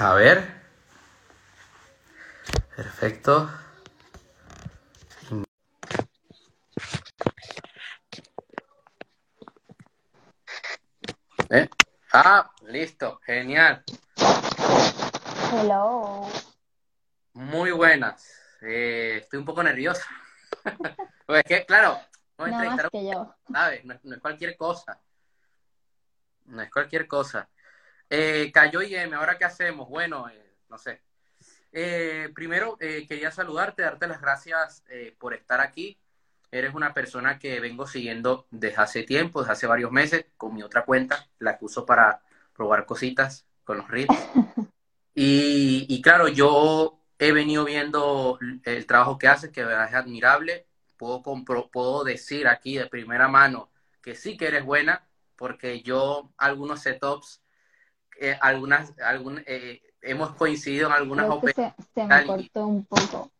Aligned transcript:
A 0.00 0.14
ver. 0.14 0.48
Perfecto. 2.74 3.50
¿Eh? 11.50 11.68
Ah, 12.14 12.50
listo, 12.66 13.20
genial. 13.26 13.84
Hello. 15.52 16.26
Muy 17.34 17.70
buenas. 17.72 18.26
Eh, 18.62 19.18
estoy 19.20 19.38
un 19.40 19.44
poco 19.44 19.62
nervioso. 19.62 20.00
pues 21.26 21.40
es 21.40 21.44
que, 21.44 21.66
claro, 21.66 22.00
no, 22.38 22.46
No 22.46 22.56
más 22.58 22.88
que 22.90 23.04
yo. 23.04 23.36
¿sabes? 23.52 23.84
No, 23.84 23.92
es- 23.92 24.04
no 24.04 24.14
es 24.14 24.20
cualquier 24.22 24.56
cosa. 24.56 24.98
No 26.46 26.62
es 26.62 26.70
cualquier 26.70 27.06
cosa. 27.06 27.50
Eh, 28.10 28.50
cayó 28.52 28.82
IM, 28.82 29.14
¿ahora 29.14 29.38
qué 29.38 29.44
hacemos? 29.44 29.88
Bueno, 29.88 30.28
eh, 30.28 30.56
no 30.68 30.78
sé. 30.78 31.00
Eh, 31.72 32.28
primero, 32.34 32.76
eh, 32.80 33.06
quería 33.06 33.30
saludarte, 33.30 33.82
darte 33.82 34.08
las 34.08 34.20
gracias 34.20 34.82
por 35.18 35.34
estar 35.34 35.60
aquí. 35.60 35.96
Eres 36.50 36.74
una 36.74 36.92
persona 36.92 37.38
que 37.38 37.60
vengo 37.60 37.86
siguiendo 37.86 38.46
desde 38.50 38.76
hace 38.82 39.02
tiempo, 39.04 39.40
desde 39.40 39.52
hace 39.52 39.66
varios 39.68 39.92
meses, 39.92 40.26
con 40.36 40.52
mi 40.54 40.62
otra 40.64 40.84
cuenta, 40.84 41.28
la 41.38 41.56
que 41.56 41.64
uso 41.64 41.86
para 41.86 42.22
probar 42.54 42.86
cositas 42.86 43.46
con 43.64 43.78
los 43.78 43.88
reels. 43.88 44.08
Y, 45.12 45.86
y 45.88 46.00
claro, 46.02 46.28
yo 46.28 47.00
he 47.18 47.32
venido 47.32 47.64
viendo 47.64 48.38
el 48.64 48.86
trabajo 48.86 49.18
que 49.18 49.28
haces, 49.28 49.50
que 49.50 49.60
de 49.60 49.66
verdad 49.66 49.88
es 49.88 49.94
admirable. 49.94 50.66
Puedo, 50.96 51.22
compro- 51.22 51.68
puedo 51.70 52.04
decir 52.04 52.46
aquí 52.46 52.76
de 52.78 52.86
primera 52.86 53.26
mano 53.28 53.70
que 54.02 54.14
sí 54.14 54.36
que 54.36 54.46
eres 54.46 54.64
buena, 54.64 55.06
porque 55.36 55.82
yo 55.82 56.32
algunos 56.38 56.80
setups, 56.80 57.42
eh, 58.20 58.38
algunas, 58.40 58.92
algún, 59.00 59.42
eh, 59.46 59.82
hemos 60.02 60.34
coincidido 60.34 60.88
en 60.88 60.92
algunas 60.92 61.28
operaciones. 61.28 61.74
se, 61.94 62.02
se 62.02 62.06
me 62.06 62.26
cortó 62.26 62.66
un 62.66 62.84
poco. 62.84 63.32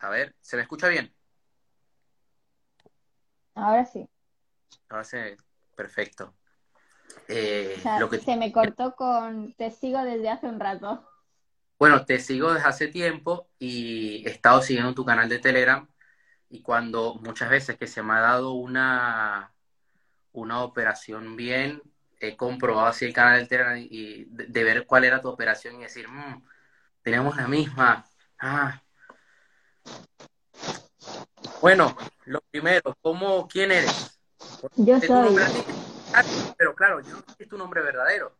A 0.00 0.10
ver, 0.10 0.34
¿se 0.40 0.56
me 0.56 0.62
escucha 0.62 0.88
bien? 0.88 1.12
Ahora 3.54 3.84
sí. 3.84 4.08
Ahora 4.88 5.04
se... 5.04 5.36
Perfecto. 5.74 6.34
Eh, 7.28 7.76
O 7.78 7.80
sea, 7.80 7.98
lo 7.98 8.10
que 8.10 8.18
se 8.18 8.36
me 8.36 8.52
cortó 8.52 8.94
con 8.94 9.54
te 9.54 9.70
sigo 9.70 10.02
desde 10.02 10.28
hace 10.28 10.46
un 10.46 10.60
rato. 10.60 11.08
Bueno, 11.78 12.04
te 12.04 12.18
sigo 12.18 12.52
desde 12.52 12.68
hace 12.68 12.88
tiempo 12.88 13.48
y 13.58 14.26
he 14.26 14.30
estado 14.30 14.60
siguiendo 14.62 14.94
tu 14.94 15.04
canal 15.04 15.28
de 15.28 15.38
Telegram 15.38 15.88
y 16.50 16.62
cuando 16.62 17.14
muchas 17.14 17.48
veces 17.48 17.78
que 17.78 17.86
se 17.86 18.02
me 18.02 18.12
ha 18.12 18.20
dado 18.20 18.52
una, 18.52 19.52
una 20.32 20.62
operación 20.62 21.36
bien, 21.36 21.82
he 22.28 22.36
comprobado 22.36 22.86
así 22.86 23.04
el 23.04 23.12
canal 23.12 23.40
de 23.40 23.46
Telegram 23.46 23.76
y 23.78 24.24
de, 24.24 24.46
de 24.46 24.64
ver 24.64 24.86
cuál 24.86 25.04
era 25.04 25.20
tu 25.20 25.28
operación 25.28 25.76
y 25.76 25.82
decir, 25.82 26.08
"Mm, 26.08 26.42
tenemos 27.02 27.36
la 27.36 27.48
misma. 27.48 28.04
Ah. 28.38 28.80
Bueno, 31.60 31.96
lo 32.24 32.40
primero, 32.50 32.96
¿cómo, 33.00 33.46
quién 33.48 33.72
eres? 33.72 34.18
Yo 34.76 34.94
Porque 34.94 35.06
soy. 35.06 35.36
pero 36.56 36.74
claro, 36.74 37.00
yo 37.00 37.16
no 37.16 37.22
sé 37.36 37.46
tu 37.46 37.56
nombre 37.56 37.82
verdadero. 37.82 38.36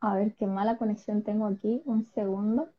A 0.00 0.16
ver, 0.16 0.34
qué 0.34 0.46
mala 0.46 0.76
conexión 0.76 1.22
tengo 1.22 1.46
aquí. 1.46 1.82
Un 1.86 2.04
segundo. 2.14 2.70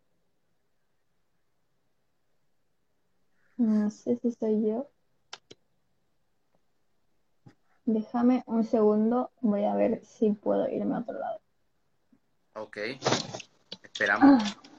No 3.58 3.90
sé 3.90 4.20
si 4.22 4.32
soy 4.32 4.68
yo. 4.68 4.90
Déjame 7.86 8.44
un 8.48 8.64
segundo. 8.64 9.32
Voy 9.42 9.64
a 9.66 9.76
ver 9.76 10.04
si 10.04 10.32
puedo 10.32 10.68
irme 10.70 10.96
a 10.96 11.00
otro 11.00 11.20
lado. 11.20 11.40
Ok, 12.54 12.78
esperamos. 13.84 14.44
Ah, 14.44 14.56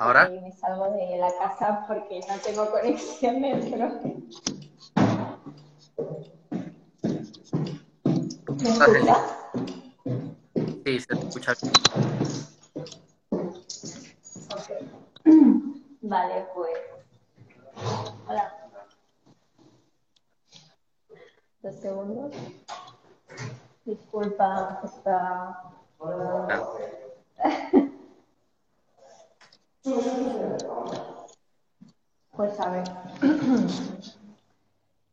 Ahora, 0.00 0.30
ok, 0.32 0.40
me 0.40 0.50
salgo 0.52 0.90
de 0.92 1.18
la 1.18 1.30
casa 1.36 1.84
porque 1.86 2.20
no 2.26 2.34
tengo 2.38 2.70
conexión 2.70 3.42
dentro. 3.42 4.00
¿Me 8.56 8.70
escuchas? 8.70 9.36
Sí, 10.86 11.00
se 11.00 11.06
te 11.06 11.26
escucha. 11.26 11.52
Vale, 16.00 16.46
pues. 16.54 16.78
Hola. 18.26 18.54
Dos 21.60 21.74
segundos. 21.74 22.34
Disculpa, 23.84 24.80
está. 24.82 25.62
Pues 32.32 32.60
a 32.60 32.70
ver. 32.70 32.84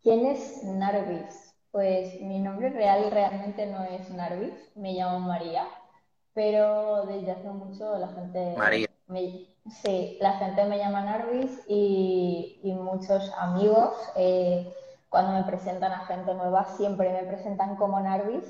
¿Quién 0.04 0.26
es 0.26 0.64
Narvis? 0.64 1.54
Pues 1.72 2.20
mi 2.22 2.40
nombre 2.40 2.70
real 2.70 3.12
realmente 3.12 3.66
no 3.68 3.84
es 3.84 4.10
Narvis, 4.10 4.54
me 4.76 4.94
llamo 4.94 5.20
María, 5.20 5.68
pero 6.34 7.06
desde 7.06 7.32
hace 7.32 7.50
mucho 7.50 7.98
la 7.98 8.10
gente 8.10 8.58
María. 8.58 8.88
me, 9.08 9.48
sí, 9.70 10.18
la 10.22 10.34
gente 10.34 10.66
me 10.66 10.78
llama 10.78 11.04
Narvis 11.04 11.64
y, 11.68 12.60
y 12.64 12.74
muchos 12.74 13.32
amigos 13.38 13.94
eh, 14.16 14.74
cuando 15.10 15.34
me 15.34 15.44
presentan 15.44 15.92
a 15.92 16.06
gente 16.06 16.34
nueva 16.34 16.66
siempre 16.78 17.12
me 17.12 17.24
presentan 17.28 17.76
como 17.76 18.00
Narvis 18.00 18.46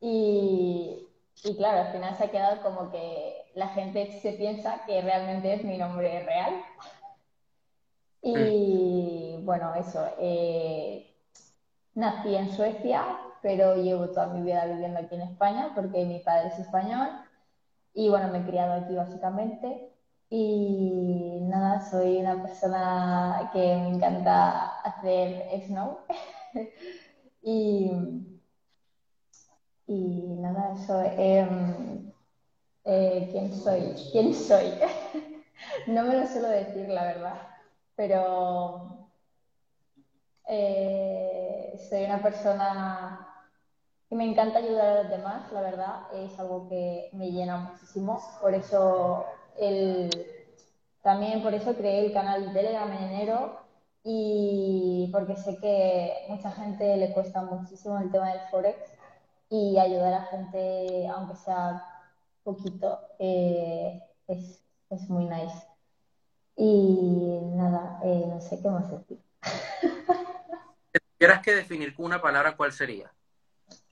y, 0.00 1.08
y 1.44 1.56
claro, 1.56 1.80
al 1.86 1.92
final 1.92 2.16
se 2.16 2.24
ha 2.24 2.30
quedado 2.30 2.62
como 2.62 2.90
que 2.90 3.39
la 3.54 3.68
gente 3.68 4.12
se 4.20 4.32
piensa 4.34 4.84
que 4.86 5.00
realmente 5.02 5.52
es 5.54 5.64
mi 5.64 5.78
nombre 5.78 6.24
real. 6.24 6.64
Mm, 8.34 8.50
Y 8.62 9.42
bueno, 9.44 9.74
eso. 9.74 10.04
eh, 10.18 11.06
nací 11.94 12.34
en 12.36 12.50
Suecia, 12.50 13.18
pero 13.42 13.76
llevo 13.76 14.10
toda 14.10 14.28
mi 14.28 14.42
vida 14.42 14.66
viviendo 14.66 15.00
aquí 15.00 15.14
en 15.16 15.22
España 15.22 15.72
porque 15.74 16.04
mi 16.06 16.20
padre 16.20 16.48
es 16.48 16.58
español 16.60 17.08
y 17.94 18.08
bueno, 18.10 18.28
me 18.28 18.40
he 18.40 18.44
criado 18.46 18.74
aquí 18.74 18.96
básicamente. 18.96 19.90
Y 20.30 21.40
nada, 21.42 21.80
soy 21.80 22.18
una 22.20 22.42
persona 22.42 23.50
que 23.52 23.58
me 23.76 23.88
encanta 23.88 24.80
hacer 24.82 25.44
snow. 25.66 25.98
Y, 27.42 27.90
y 29.86 30.36
nada, 30.36 30.72
eso. 30.74 31.00
em, 31.02 32.12
eh, 32.84 33.28
¿quién 33.30 33.52
soy? 33.52 33.94
¿Quién 34.12 34.34
soy? 34.34 34.72
No 35.86 36.04
me 36.04 36.16
lo 36.16 36.26
suelo 36.26 36.48
decir, 36.48 36.88
la 36.88 37.04
verdad, 37.04 37.48
pero 37.94 39.08
eh, 40.48 41.78
soy 41.88 42.04
una 42.04 42.22
persona 42.22 43.30
que 44.08 44.16
me 44.16 44.24
encanta 44.24 44.58
ayudar 44.58 44.88
a 44.88 45.02
los 45.02 45.10
demás, 45.10 45.52
la 45.52 45.60
verdad, 45.60 46.14
es 46.14 46.38
algo 46.38 46.68
que 46.68 47.10
me 47.12 47.30
llena 47.30 47.58
muchísimo. 47.58 48.20
Por 48.40 48.54
eso 48.54 49.24
también 51.02 51.42
por 51.42 51.54
eso 51.54 51.74
creé 51.74 52.06
el 52.06 52.12
canal 52.12 52.52
Telegram 52.52 52.90
en 52.92 53.04
enero 53.04 53.60
y 54.02 55.08
porque 55.12 55.36
sé 55.36 55.58
que 55.58 56.26
mucha 56.28 56.50
gente 56.50 56.96
le 56.96 57.12
cuesta 57.12 57.42
muchísimo 57.42 57.98
el 57.98 58.10
tema 58.10 58.30
del 58.30 58.40
Forex 58.50 58.78
y 59.50 59.78
ayudar 59.78 60.14
a 60.14 60.22
gente, 60.26 61.06
aunque 61.08 61.36
sea 61.36 61.84
poquito, 62.42 63.00
eh, 63.18 64.02
es, 64.26 64.62
es 64.90 65.08
muy 65.08 65.24
nice. 65.24 65.66
Y 66.56 67.40
nada, 67.54 68.00
eh, 68.04 68.24
no 68.26 68.40
sé 68.40 68.60
qué 68.60 68.68
más 68.68 68.90
decir. 68.90 69.22
Si 70.92 70.98
tuvieras 71.16 71.42
que 71.42 71.54
definir 71.54 71.94
con 71.94 72.06
una 72.06 72.20
palabra, 72.20 72.56
¿cuál 72.56 72.72
sería? 72.72 73.12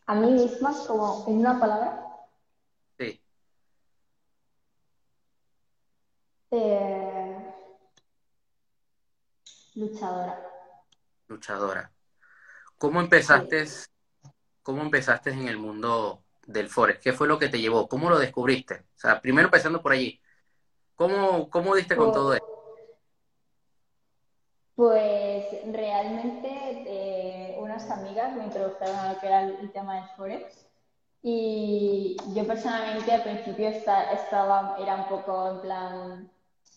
A 0.06 0.14
mí 0.14 0.30
misma, 0.30 0.74
como 0.86 1.24
en 1.28 1.38
una 1.38 1.58
palabra, 1.60 2.04
Sí. 2.98 3.22
Eh, 6.50 7.54
luchadora. 9.76 10.42
Luchadora. 11.28 11.92
¿Cómo 12.78 13.00
empezaste, 13.00 13.66
cómo 14.62 14.82
empezaste 14.82 15.30
en 15.30 15.46
el 15.46 15.58
mundo 15.58 16.24
del 16.48 16.68
Forex? 16.68 17.00
¿Qué 17.00 17.12
fue 17.12 17.28
lo 17.28 17.38
que 17.38 17.48
te 17.48 17.60
llevó? 17.60 17.88
¿Cómo 17.88 18.10
lo 18.10 18.18
descubriste? 18.18 18.74
O 18.74 18.98
sea, 18.98 19.20
primero 19.20 19.46
empezando 19.46 19.80
por 19.80 19.92
allí. 19.92 20.20
¿Cómo, 20.96 21.48
cómo 21.48 21.76
diste 21.76 21.94
con 21.94 22.10
todo 22.10 22.34
esto? 22.34 22.46
Pues 24.74 25.44
realmente 25.72 26.48
eh, 26.86 27.56
unas 27.58 27.88
amigas 27.90 28.34
me 28.34 28.44
introdujeron 28.44 28.96
a 28.96 29.12
lo 29.12 29.20
que 29.20 29.26
era 29.26 29.42
el, 29.42 29.70
tema 29.72 29.96
del 29.96 30.08
Forex 30.16 30.66
y 31.22 32.16
yo 32.34 32.46
personalmente 32.46 33.12
al 33.12 33.22
principio 33.22 33.68
estaba, 33.68 34.76
era 34.80 34.94
un 34.96 35.08
poco 35.08 35.50
en 35.50 35.60
plan, 35.60 36.32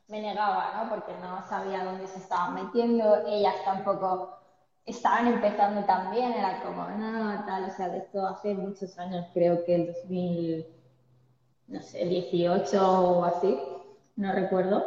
me 0.08 0.22
negaba, 0.22 0.74
¿no? 0.76 0.90
Porque 0.90 1.14
no 1.22 1.48
sabía 1.48 1.84
dónde 1.84 2.08
se 2.08 2.20
estaban 2.20 2.56
metiendo, 2.56 3.26
ellas 3.28 3.56
tampoco 3.64 4.41
estaban 4.86 5.28
empezando 5.28 5.84
también, 5.86 6.34
era 6.34 6.62
como, 6.64 6.88
no, 6.90 7.46
tal, 7.46 7.66
o 7.66 7.72
sea, 7.72 7.90
de 7.90 8.00
esto 8.00 8.26
hace 8.26 8.54
muchos 8.54 8.98
años, 8.98 9.28
creo 9.34 9.64
que 9.66 9.76
el 9.76 9.88
2000, 9.88 10.66
no 11.68 11.82
sé, 11.82 12.06
18 12.06 13.10
o 13.10 13.24
así, 13.24 13.58
no 14.16 14.32
recuerdo. 14.34 14.84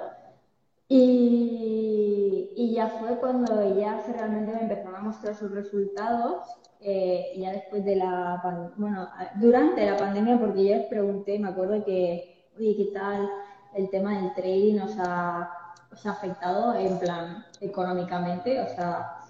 Y, 0.88 2.50
y 2.56 2.74
ya 2.74 2.88
fue 2.88 3.18
cuando 3.18 3.60
ellas 3.60 4.04
realmente 4.08 4.52
me 4.52 4.62
empezaron 4.62 4.96
a 4.96 5.00
mostrar 5.00 5.34
sus 5.34 5.50
resultados, 5.50 6.44
eh, 6.80 7.32
ya 7.38 7.52
después 7.52 7.84
de 7.84 7.96
la, 7.96 8.72
bueno, 8.76 9.08
durante 9.36 9.90
la 9.90 9.96
pandemia, 9.96 10.38
porque 10.38 10.68
yo 10.68 10.76
les 10.76 10.86
pregunté, 10.86 11.38
me 11.38 11.48
acuerdo 11.48 11.82
que, 11.84 12.50
oye, 12.58 12.76
¿qué 12.76 12.90
tal 12.92 13.30
el 13.74 13.88
tema 13.88 14.18
del 14.18 14.34
trading 14.34 14.80
os 14.80 14.94
ha, 14.98 15.50
os 15.90 16.04
ha 16.04 16.10
afectado 16.10 16.74
en 16.74 16.98
plan 16.98 17.46
económicamente? 17.60 18.60
O 18.60 18.68
sea, 18.68 19.23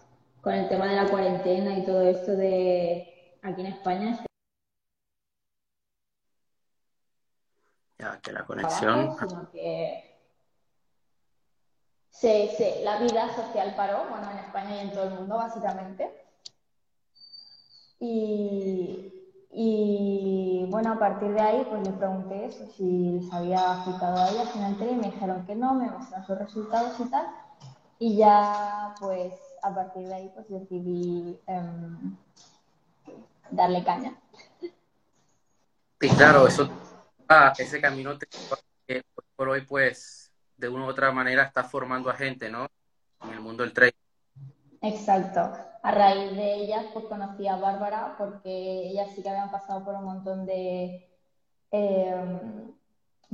con 0.45 0.53
el 0.53 0.69
tema 0.69 0.87
de 0.87 0.97
la 0.97 1.09
cuarentena 1.09 1.79
y 1.79 1.87
todo 1.87 2.03
esto 2.03 2.33
de 2.37 3.39
aquí 3.43 3.63
en 3.63 3.67
España. 3.69 4.23
Ya, 7.99 8.21
que 8.21 8.31
la 8.31 8.45
conexión. 8.45 9.17
que 12.21 12.83
la 12.85 12.99
vida 12.99 13.35
social 13.35 13.75
paró, 13.75 14.05
bueno, 14.11 14.31
en 14.31 14.39
España 14.39 14.77
y 14.77 14.81
en 14.81 14.93
todo 14.93 15.05
el 15.05 15.15
mundo, 15.15 15.37
básicamente. 15.37 16.13
Y, 19.51 20.67
bueno, 20.69 20.93
a 20.93 20.99
partir 20.99 21.33
de 21.33 21.41
ahí, 21.41 21.67
pues 21.71 21.87
le 21.87 21.93
pregunté 21.95 22.45
eso, 22.47 22.67
si 22.67 23.13
les 23.13 23.33
había 23.33 23.81
afectado 23.81 24.19
a 24.19 24.29
ellas 24.29 24.55
en 24.57 24.65
el 24.65 24.91
y 24.91 24.95
me 24.97 25.11
dijeron 25.11 25.47
que 25.47 25.55
no, 25.55 25.73
me 25.75 25.91
mostraron 25.91 26.27
sus 26.27 26.39
resultados 26.39 27.01
y 27.01 27.05
tal. 27.05 27.29
Y 27.99 28.17
ya, 28.17 28.95
pues, 29.01 29.33
a 29.65 29.75
partir 29.75 30.07
de 30.07 30.15
ahí 30.15 30.31
pues 30.35 30.47
decidí 30.49 31.41
em, 31.47 32.17
darle 33.51 33.83
caña. 33.83 34.15
Sí, 36.01 36.09
claro, 36.11 36.47
eso, 36.47 36.69
ah, 37.29 37.53
ese 37.57 37.81
camino 37.81 38.19
que 38.87 39.03
por 39.35 39.49
hoy 39.49 39.63
pues 39.63 40.31
de 40.59 40.69
una 40.69 40.85
u 40.85 40.89
otra 40.89 41.11
manera 41.13 41.45
está 41.45 41.65
formando 41.65 42.11
a 42.11 42.15
gente, 42.15 42.51
¿no? 42.51 42.67
En 43.23 43.31
el 43.31 43.41
mundo 43.41 43.63
del 43.63 43.73
trading. 43.73 43.97
Exacto. 44.83 45.41
A 45.83 45.91
raíz 45.91 46.37
de 46.37 46.55
ellas 46.57 46.85
pues 46.93 47.07
conocí 47.07 47.49
a 47.49 47.57
Bárbara 47.57 48.17
porque 48.19 48.89
ellas 48.89 49.09
sí 49.15 49.23
que 49.23 49.31
habían 49.31 49.51
pasado 49.51 49.83
por 49.83 49.95
un 49.95 50.05
montón 50.05 50.45
de 50.45 51.09
em, 51.71 52.71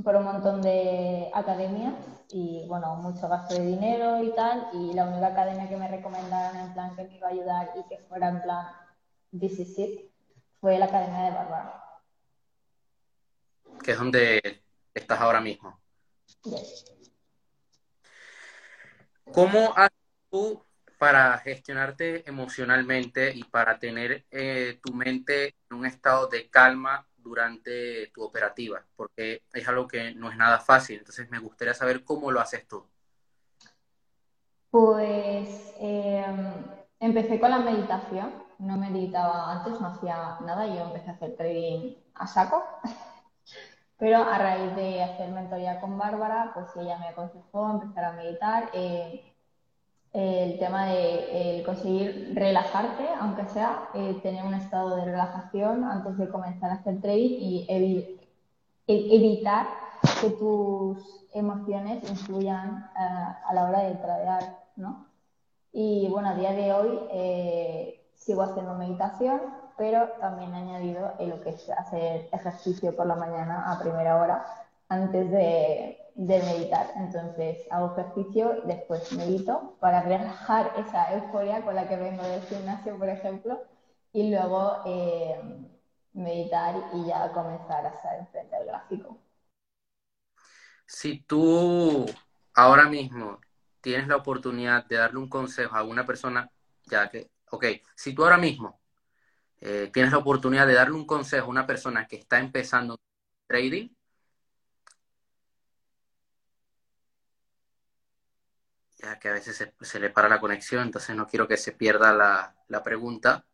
por 0.03 0.15
un 0.15 0.23
montón 0.23 0.61
de 0.61 1.29
academias 1.33 1.93
y 2.29 2.65
bueno, 2.67 2.95
mucho 2.95 3.27
gasto 3.27 3.55
de 3.55 3.65
dinero 3.65 4.23
y 4.23 4.33
tal, 4.33 4.69
y 4.73 4.93
la 4.93 5.05
única 5.05 5.27
academia 5.27 5.67
que 5.67 5.77
me 5.77 5.87
recomendaron 5.87 6.57
en 6.57 6.73
plan 6.73 6.95
que 6.95 7.03
me 7.03 7.17
iba 7.17 7.27
a 7.27 7.31
ayudar 7.31 7.71
y 7.75 7.87
que 7.87 7.97
fuera 8.07 8.29
en 8.29 8.41
plan 8.41 8.67
this 9.37 9.59
is 9.59 9.77
it, 9.77 10.11
fue 10.59 10.77
la 10.77 10.85
Academia 10.85 11.23
de 11.23 11.31
Bárbara. 11.31 11.83
Que 13.83 13.91
es 13.91 13.97
donde 13.97 14.63
estás 14.93 15.19
ahora 15.19 15.41
mismo. 15.41 15.79
¿Cómo 19.31 19.73
haces 19.75 19.97
tú 20.29 20.63
para 20.99 21.37
gestionarte 21.39 22.27
emocionalmente 22.29 23.33
y 23.33 23.43
para 23.43 23.79
tener 23.79 24.25
eh, 24.29 24.79
tu 24.83 24.93
mente 24.93 25.55
en 25.69 25.77
un 25.77 25.85
estado 25.85 26.27
de 26.27 26.49
calma 26.49 27.07
durante 27.21 28.07
tu 28.13 28.23
operativa, 28.23 28.83
porque 28.95 29.43
es 29.53 29.67
algo 29.67 29.87
que 29.87 30.13
no 30.15 30.29
es 30.29 30.37
nada 30.37 30.59
fácil. 30.59 30.99
Entonces 30.99 31.29
me 31.29 31.39
gustaría 31.39 31.73
saber 31.73 32.03
cómo 32.03 32.31
lo 32.31 32.39
haces 32.39 32.67
tú. 32.67 32.85
Pues 34.69 35.73
em, 35.79 36.53
empecé 36.99 37.39
con 37.39 37.51
la 37.51 37.59
meditación. 37.59 38.31
No 38.59 38.77
meditaba 38.77 39.51
antes, 39.51 39.79
no 39.81 39.87
hacía 39.87 40.37
nada. 40.41 40.67
Yo 40.67 40.85
empecé 40.85 41.09
a 41.09 41.13
hacer 41.13 41.35
trading 41.35 41.95
a 42.15 42.27
saco. 42.27 42.63
Pero 43.97 44.17
a 44.17 44.37
raíz 44.37 44.75
de 44.75 45.03
hacer 45.03 45.29
mentoría 45.29 45.79
con 45.79 45.97
Bárbara, 45.97 46.51
pues 46.53 46.67
ella 46.75 46.97
me 46.97 47.09
aconsejó 47.09 47.69
empezar 47.71 48.05
a 48.05 48.13
meditar. 48.13 48.69
Eh, 48.73 49.30
el 50.13 50.59
tema 50.59 50.87
de 50.87 51.63
conseguir 51.65 52.33
relajarte, 52.35 53.07
aunque 53.19 53.45
sea 53.45 53.89
eh, 53.93 54.19
tener 54.21 54.43
un 54.43 54.53
estado 54.53 54.97
de 54.97 55.05
relajación 55.05 55.85
antes 55.85 56.17
de 56.17 56.27
comenzar 56.29 56.71
a 56.71 56.75
hacer 56.75 56.99
trading 56.99 57.37
y 57.39 57.65
e-, 57.67 58.17
evitar 58.87 59.67
que 60.19 60.31
tus 60.31 61.27
emociones 61.33 62.09
influyan 62.09 62.89
eh, 62.99 63.35
a 63.47 63.53
la 63.53 63.65
hora 63.65 63.79
de 63.83 63.95
tradear, 63.95 64.57
¿no? 64.75 65.05
Y 65.71 66.09
bueno, 66.09 66.29
a 66.29 66.35
día 66.35 66.51
de 66.51 66.73
hoy 66.73 66.99
eh, 67.11 68.03
sigo 68.15 68.41
haciendo 68.41 68.73
meditación, 68.73 69.39
pero 69.77 70.09
también 70.19 70.53
he 70.53 70.57
añadido 70.57 71.13
lo 71.19 71.41
que 71.41 71.51
es 71.51 71.69
hacer 71.69 72.27
ejercicio 72.33 72.93
por 72.95 73.05
la 73.05 73.15
mañana 73.15 73.71
a 73.71 73.79
primera 73.79 74.21
hora 74.21 74.45
antes 74.89 75.31
de, 75.31 76.00
de 76.15 76.39
meditar. 76.43 76.91
Entonces 76.97 77.57
hago 77.71 77.93
ejercicio 77.93 78.61
y 78.63 78.67
después 78.67 79.11
medito 79.13 79.75
para 79.79 80.01
relajar 80.01 80.73
esa 80.77 81.13
euforia 81.13 81.63
con 81.63 81.75
la 81.75 81.87
que 81.87 81.95
vengo 81.95 82.23
del 82.23 82.41
gimnasio, 82.43 82.97
por 82.97 83.09
ejemplo, 83.09 83.61
y 84.13 84.29
luego 84.29 84.81
eh, 84.85 85.39
meditar 86.13 86.75
y 86.93 87.07
ya 87.07 87.31
comenzar 87.31 87.85
a 87.85 87.89
estar 87.89 88.19
enfrente 88.19 88.55
del 88.55 88.67
gráfico. 88.67 89.17
Si 90.85 91.21
tú 91.21 92.05
ahora 92.53 92.89
mismo 92.89 93.39
tienes 93.79 94.07
la 94.07 94.17
oportunidad 94.17 94.85
de 94.85 94.97
darle 94.97 95.19
un 95.19 95.29
consejo 95.29 95.75
a 95.75 95.83
una 95.83 96.05
persona, 96.05 96.49
ya 96.85 97.09
que, 97.09 97.31
ok, 97.49 97.65
si 97.95 98.13
tú 98.13 98.23
ahora 98.23 98.37
mismo 98.37 98.81
eh, 99.61 99.89
tienes 99.93 100.11
la 100.11 100.17
oportunidad 100.17 100.67
de 100.67 100.73
darle 100.73 100.95
un 100.95 101.05
consejo 101.05 101.47
a 101.47 101.49
una 101.49 101.65
persona 101.65 102.07
que 102.07 102.17
está 102.17 102.39
empezando 102.39 102.99
trading, 103.47 103.89
ya 109.01 109.19
que 109.19 109.29
a 109.29 109.33
veces 109.33 109.71
se, 109.79 109.99
le 109.99 110.09
para 110.09 110.29
la 110.29 110.39
conexión, 110.39 110.83
entonces 110.83 111.15
no 111.15 111.27
quiero 111.27 111.47
que 111.47 111.57
se 111.57 111.71
pierda 111.71 112.13
la, 112.13 112.55
la 112.67 112.83
pregunta, 112.83 113.45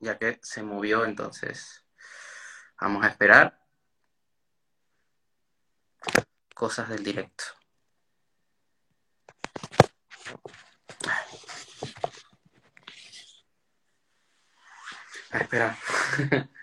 ya 0.00 0.18
que 0.18 0.38
se 0.42 0.62
movió, 0.62 1.04
entonces 1.04 1.84
vamos 2.80 3.04
a 3.04 3.08
esperar. 3.08 3.60
Cosas 6.54 6.88
del 6.88 7.04
directo. 7.04 7.44
A 15.30 15.38
esperar. 15.38 15.76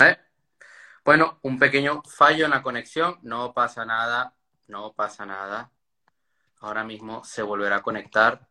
¿Eh? 0.00 0.16
Bueno, 1.04 1.38
un 1.42 1.58
pequeño 1.58 2.02
fallo 2.06 2.46
en 2.46 2.52
la 2.52 2.62
conexión, 2.62 3.18
no 3.20 3.52
pasa 3.52 3.84
nada, 3.84 4.32
no 4.68 4.94
pasa 4.94 5.26
nada. 5.26 5.70
Ahora 6.60 6.82
mismo 6.82 7.22
se 7.24 7.42
volverá 7.42 7.76
a 7.76 7.82
conectar 7.82 8.48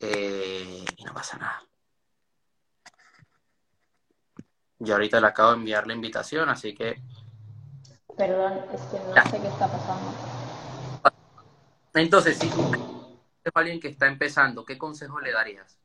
eh, 0.00 0.84
y 0.96 1.04
no 1.04 1.14
pasa 1.14 1.38
nada. 1.38 1.62
Yo 4.80 4.94
ahorita 4.94 5.20
le 5.20 5.26
acabo 5.28 5.52
de 5.52 5.58
enviar 5.58 5.86
la 5.86 5.94
invitación, 5.94 6.48
así 6.48 6.74
que... 6.74 7.00
Perdón, 8.16 8.60
es 8.72 8.80
que 8.82 8.98
no 8.98 9.30
sé 9.30 9.40
qué 9.40 9.48
está 9.48 9.68
pasando. 9.70 10.14
Entonces, 11.94 12.36
si 12.38 12.50
tú 12.50 12.72
alguien 13.54 13.78
que 13.78 13.88
está 13.88 14.08
empezando, 14.08 14.64
¿qué 14.64 14.76
consejo 14.76 15.20
le 15.20 15.30
darías? 15.30 15.78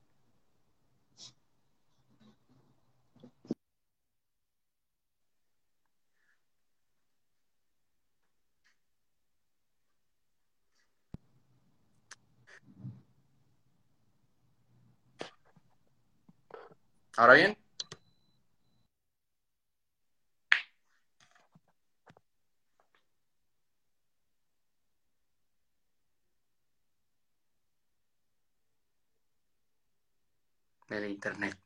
Ahora 17.20 17.34
bien. 17.34 17.58
Del 30.90 31.10
internet. 31.10 31.58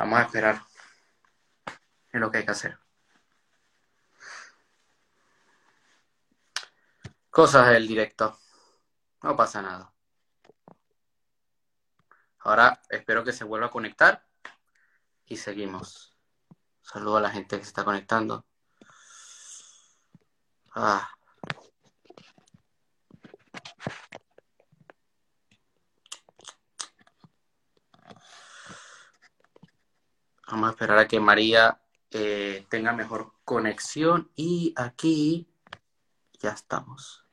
Vamos 0.00 0.18
a 0.18 0.22
esperar. 0.22 0.62
Es 2.10 2.18
lo 2.18 2.30
que 2.30 2.38
hay 2.38 2.44
que 2.46 2.52
hacer. 2.52 2.78
Cosas 7.28 7.68
del 7.68 7.86
directo. 7.86 8.40
No 9.22 9.36
pasa 9.36 9.60
nada. 9.60 9.92
Ahora 12.38 12.80
espero 12.88 13.22
que 13.22 13.34
se 13.34 13.44
vuelva 13.44 13.66
a 13.66 13.70
conectar 13.70 14.26
y 15.26 15.36
seguimos. 15.36 16.16
Saludo 16.80 17.18
a 17.18 17.20
la 17.20 17.30
gente 17.30 17.58
que 17.58 17.64
se 17.64 17.68
está 17.68 17.84
conectando. 17.84 18.46
Ah. 20.74 21.10
Vamos 30.50 30.66
a 30.66 30.70
esperar 30.72 30.98
a 30.98 31.06
que 31.06 31.20
María 31.20 31.80
eh, 32.10 32.66
tenga 32.68 32.92
mejor 32.92 33.34
conexión 33.44 34.32
y 34.34 34.74
aquí 34.76 35.46
ya 36.40 36.50
estamos. 36.50 37.24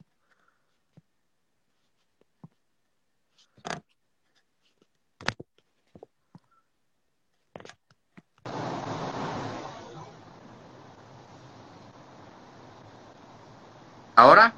¿Ahora? 14.16 14.54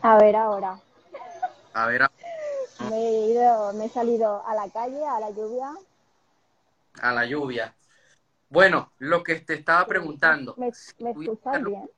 A 0.00 0.16
ver, 0.16 0.36
ahora. 0.36 0.80
A 1.74 1.86
ver. 1.86 2.10
Me 2.88 2.96
he 2.96 3.32
ido, 3.32 3.72
me 3.74 3.84
he 3.84 3.88
salido 3.90 4.46
a 4.46 4.54
la 4.54 4.70
calle, 4.70 5.06
a 5.06 5.20
la 5.20 5.30
lluvia. 5.30 5.74
A 7.02 7.12
la 7.12 7.26
lluvia. 7.26 7.74
Bueno, 8.48 8.92
lo 8.98 9.22
que 9.22 9.40
te 9.40 9.54
estaba 9.54 9.86
preguntando. 9.86 10.54
¿Me, 10.56 10.72
me 11.00 11.10
escuchas 11.10 11.64
bien? 11.64 11.90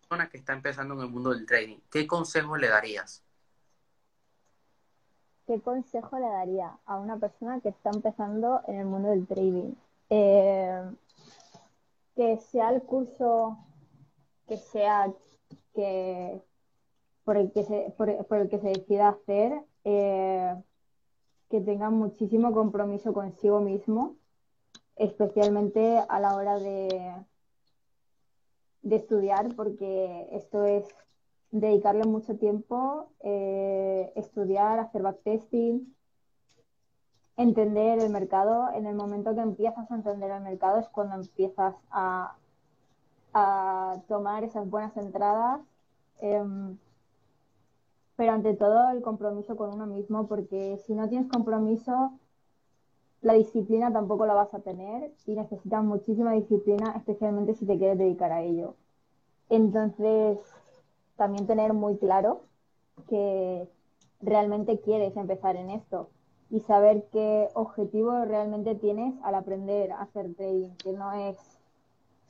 Persona 0.00 0.28
que 0.28 0.38
está 0.38 0.52
empezando 0.52 0.94
en 0.94 1.00
el 1.00 1.08
mundo 1.08 1.30
del 1.30 1.46
trading, 1.46 1.78
¿qué 1.90 2.06
consejo 2.06 2.56
le 2.56 2.68
darías? 2.68 3.22
¿Qué 5.46 5.60
consejo 5.60 6.18
le 6.18 6.26
daría 6.26 6.78
a 6.86 6.96
una 6.98 7.16
persona 7.18 7.60
que 7.60 7.70
está 7.70 7.90
empezando 7.90 8.60
en 8.68 8.78
el 8.80 8.86
mundo 8.86 9.08
del 9.10 9.26
trading? 9.26 9.72
Eh, 10.10 10.82
que 12.14 12.38
sea 12.38 12.70
el 12.70 12.82
curso 12.82 13.58
que 14.46 14.56
sea 14.56 15.12
que 15.74 16.42
por 17.24 17.36
el 17.36 17.52
que 17.52 17.64
se, 17.64 17.94
por, 17.96 18.08
el 18.08 18.48
que 18.48 18.58
se 18.58 18.68
decida 18.68 19.08
hacer, 19.08 19.62
eh, 19.84 20.54
que 21.48 21.60
tenga 21.60 21.90
muchísimo 21.90 22.52
compromiso 22.52 23.12
consigo 23.12 23.60
mismo, 23.60 24.16
especialmente 24.96 25.98
a 26.08 26.20
la 26.20 26.34
hora 26.36 26.58
de, 26.58 27.14
de 28.82 28.96
estudiar, 28.96 29.54
porque 29.54 30.28
esto 30.32 30.64
es 30.64 30.86
dedicarle 31.50 32.04
mucho 32.04 32.36
tiempo, 32.36 33.10
eh, 33.20 34.12
estudiar, 34.16 34.78
hacer 34.78 35.02
backtesting, 35.02 35.94
entender 37.36 37.98
el 37.98 38.10
mercado. 38.10 38.70
En 38.74 38.86
el 38.86 38.94
momento 38.94 39.34
que 39.34 39.40
empiezas 39.40 39.90
a 39.90 39.94
entender 39.94 40.30
el 40.30 40.42
mercado 40.42 40.78
es 40.80 40.88
cuando 40.88 41.16
empiezas 41.16 41.74
a 41.90 42.36
a 43.34 44.02
tomar 44.08 44.44
esas 44.44 44.68
buenas 44.68 44.96
entradas, 44.96 45.60
em, 46.20 46.76
pero 48.16 48.32
ante 48.32 48.54
todo 48.54 48.90
el 48.90 49.02
compromiso 49.02 49.56
con 49.56 49.74
uno 49.74 49.86
mismo, 49.86 50.26
porque 50.26 50.78
si 50.86 50.94
no 50.94 51.08
tienes 51.08 51.30
compromiso, 51.30 52.12
la 53.22 53.34
disciplina 53.34 53.92
tampoco 53.92 54.26
la 54.26 54.34
vas 54.34 54.52
a 54.52 54.60
tener 54.60 55.12
y 55.26 55.34
necesitas 55.34 55.82
muchísima 55.84 56.32
disciplina, 56.32 56.94
especialmente 56.96 57.54
si 57.54 57.64
te 57.66 57.78
quieres 57.78 57.98
dedicar 57.98 58.32
a 58.32 58.42
ello. 58.42 58.74
Entonces, 59.48 60.38
también 61.16 61.46
tener 61.46 61.72
muy 61.72 61.96
claro 61.98 62.42
que 63.08 63.68
realmente 64.20 64.80
quieres 64.80 65.16
empezar 65.16 65.56
en 65.56 65.70
esto 65.70 66.10
y 66.50 66.60
saber 66.60 67.04
qué 67.12 67.48
objetivo 67.54 68.24
realmente 68.24 68.74
tienes 68.74 69.14
al 69.22 69.36
aprender 69.36 69.92
a 69.92 70.02
hacer 70.02 70.34
trading, 70.34 70.70
que 70.82 70.92
no 70.92 71.12
es 71.12 71.36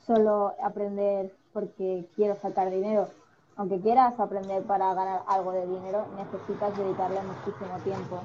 solo 0.06 0.52
aprender 0.62 1.32
porque 1.52 2.06
quiero 2.16 2.36
sacar 2.36 2.70
dinero. 2.70 3.08
Aunque 3.56 3.80
quieras 3.80 4.18
aprender 4.20 4.62
para 4.64 4.94
ganar 4.94 5.22
algo 5.26 5.52
de 5.52 5.66
dinero, 5.66 6.06
necesitas 6.16 6.76
dedicarle 6.76 7.22
muchísimo 7.22 7.78
tiempo. 7.80 8.22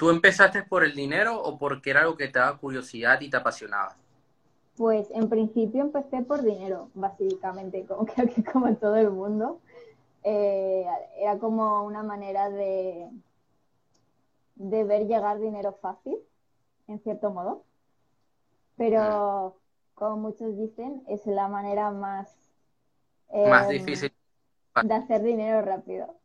¿Tú 0.00 0.10
empezaste 0.10 0.64
por 0.64 0.82
el 0.82 0.94
dinero 0.94 1.40
o 1.40 1.58
porque 1.58 1.90
era 1.90 2.00
algo 2.00 2.16
que 2.16 2.26
te 2.26 2.38
daba 2.40 2.56
curiosidad 2.56 3.20
y 3.20 3.30
te 3.30 3.36
apasionaba? 3.36 3.94
Pues 4.76 5.08
en 5.10 5.28
principio 5.28 5.82
empecé 5.82 6.22
por 6.22 6.42
dinero, 6.42 6.88
básicamente, 6.94 7.84
como 7.88 8.06
creo 8.06 8.26
que 8.28 8.42
como 8.42 8.74
todo 8.76 8.96
el 8.96 9.10
mundo. 9.10 9.60
Eh, 10.24 10.86
era 11.18 11.38
como 11.38 11.84
una 11.84 12.02
manera 12.02 12.50
de, 12.50 13.08
de 14.54 14.84
ver 14.84 15.06
llegar 15.06 15.38
dinero 15.38 15.78
fácil, 15.80 16.16
en 16.88 16.98
cierto 17.00 17.30
modo 17.30 17.64
pero 18.80 19.60
como 19.92 20.16
muchos 20.16 20.56
dicen, 20.56 21.02
es 21.06 21.26
la 21.26 21.48
manera 21.48 21.90
más, 21.90 22.34
más 23.30 23.68
em, 23.68 23.78
difícil 23.78 24.10
de 24.82 24.94
hacer 24.94 25.22
dinero 25.22 25.60
rápido. 25.60 26.16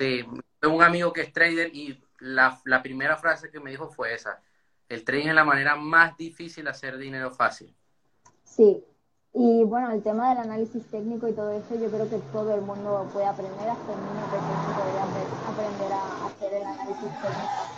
Sí, 0.00 0.24
tengo 0.58 0.76
un 0.76 0.82
amigo 0.82 1.12
que 1.12 1.20
es 1.20 1.32
trader 1.34 1.68
y 1.74 2.02
la, 2.24 2.60
la 2.64 2.82
primera 2.82 3.16
frase 3.16 3.50
que 3.50 3.60
me 3.60 3.70
dijo 3.70 3.88
fue 3.88 4.14
esa. 4.14 4.40
El 4.88 5.04
trading 5.04 5.28
es 5.28 5.34
la 5.34 5.44
manera 5.44 5.76
más 5.76 6.16
difícil 6.16 6.64
de 6.64 6.70
hacer 6.70 6.98
dinero 6.98 7.30
fácil. 7.30 7.74
Sí, 8.44 8.84
y 9.32 9.64
bueno, 9.64 9.90
el 9.90 10.02
tema 10.02 10.30
del 10.30 10.38
análisis 10.38 10.84
técnico 10.86 11.26
y 11.26 11.32
todo 11.32 11.50
eso, 11.50 11.74
yo 11.74 11.88
creo 11.88 12.08
que 12.08 12.18
todo 12.32 12.54
el 12.54 12.60
mundo 12.60 13.08
puede 13.12 13.26
aprender, 13.26 13.68
hasta 13.68 13.92
el 13.92 13.98
niño 13.98 14.24
pequeño 14.26 14.64
aprender 15.48 15.92
a 15.92 16.26
hacer 16.26 16.54
el 16.54 16.62
análisis 16.62 17.10
técnico 17.20 17.74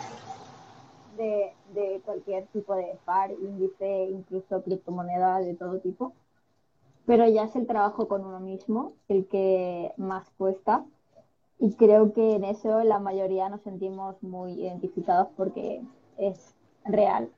de, 1.17 2.01
cualquier 2.05 2.45
tipo 2.47 2.75
de 2.75 2.97
par, 3.05 3.31
índice, 3.31 4.05
incluso 4.05 4.63
criptomoneda 4.63 5.39
de 5.39 5.55
todo 5.55 5.79
tipo. 5.79 6.13
Pero 7.05 7.27
ya 7.27 7.45
es 7.45 7.55
el 7.55 7.65
trabajo 7.65 8.07
con 8.07 8.23
uno 8.23 8.39
mismo 8.39 8.93
el 9.07 9.27
que 9.27 9.93
más 9.97 10.29
cuesta. 10.37 10.85
Y 11.59 11.73
creo 11.73 12.13
que 12.13 12.35
en 12.35 12.43
eso 12.43 12.83
la 12.83 12.99
mayoría 12.99 13.49
nos 13.49 13.61
sentimos 13.61 14.21
muy 14.21 14.53
identificados 14.53 15.29
porque 15.35 15.81
es 16.17 16.53
real. 16.85 17.29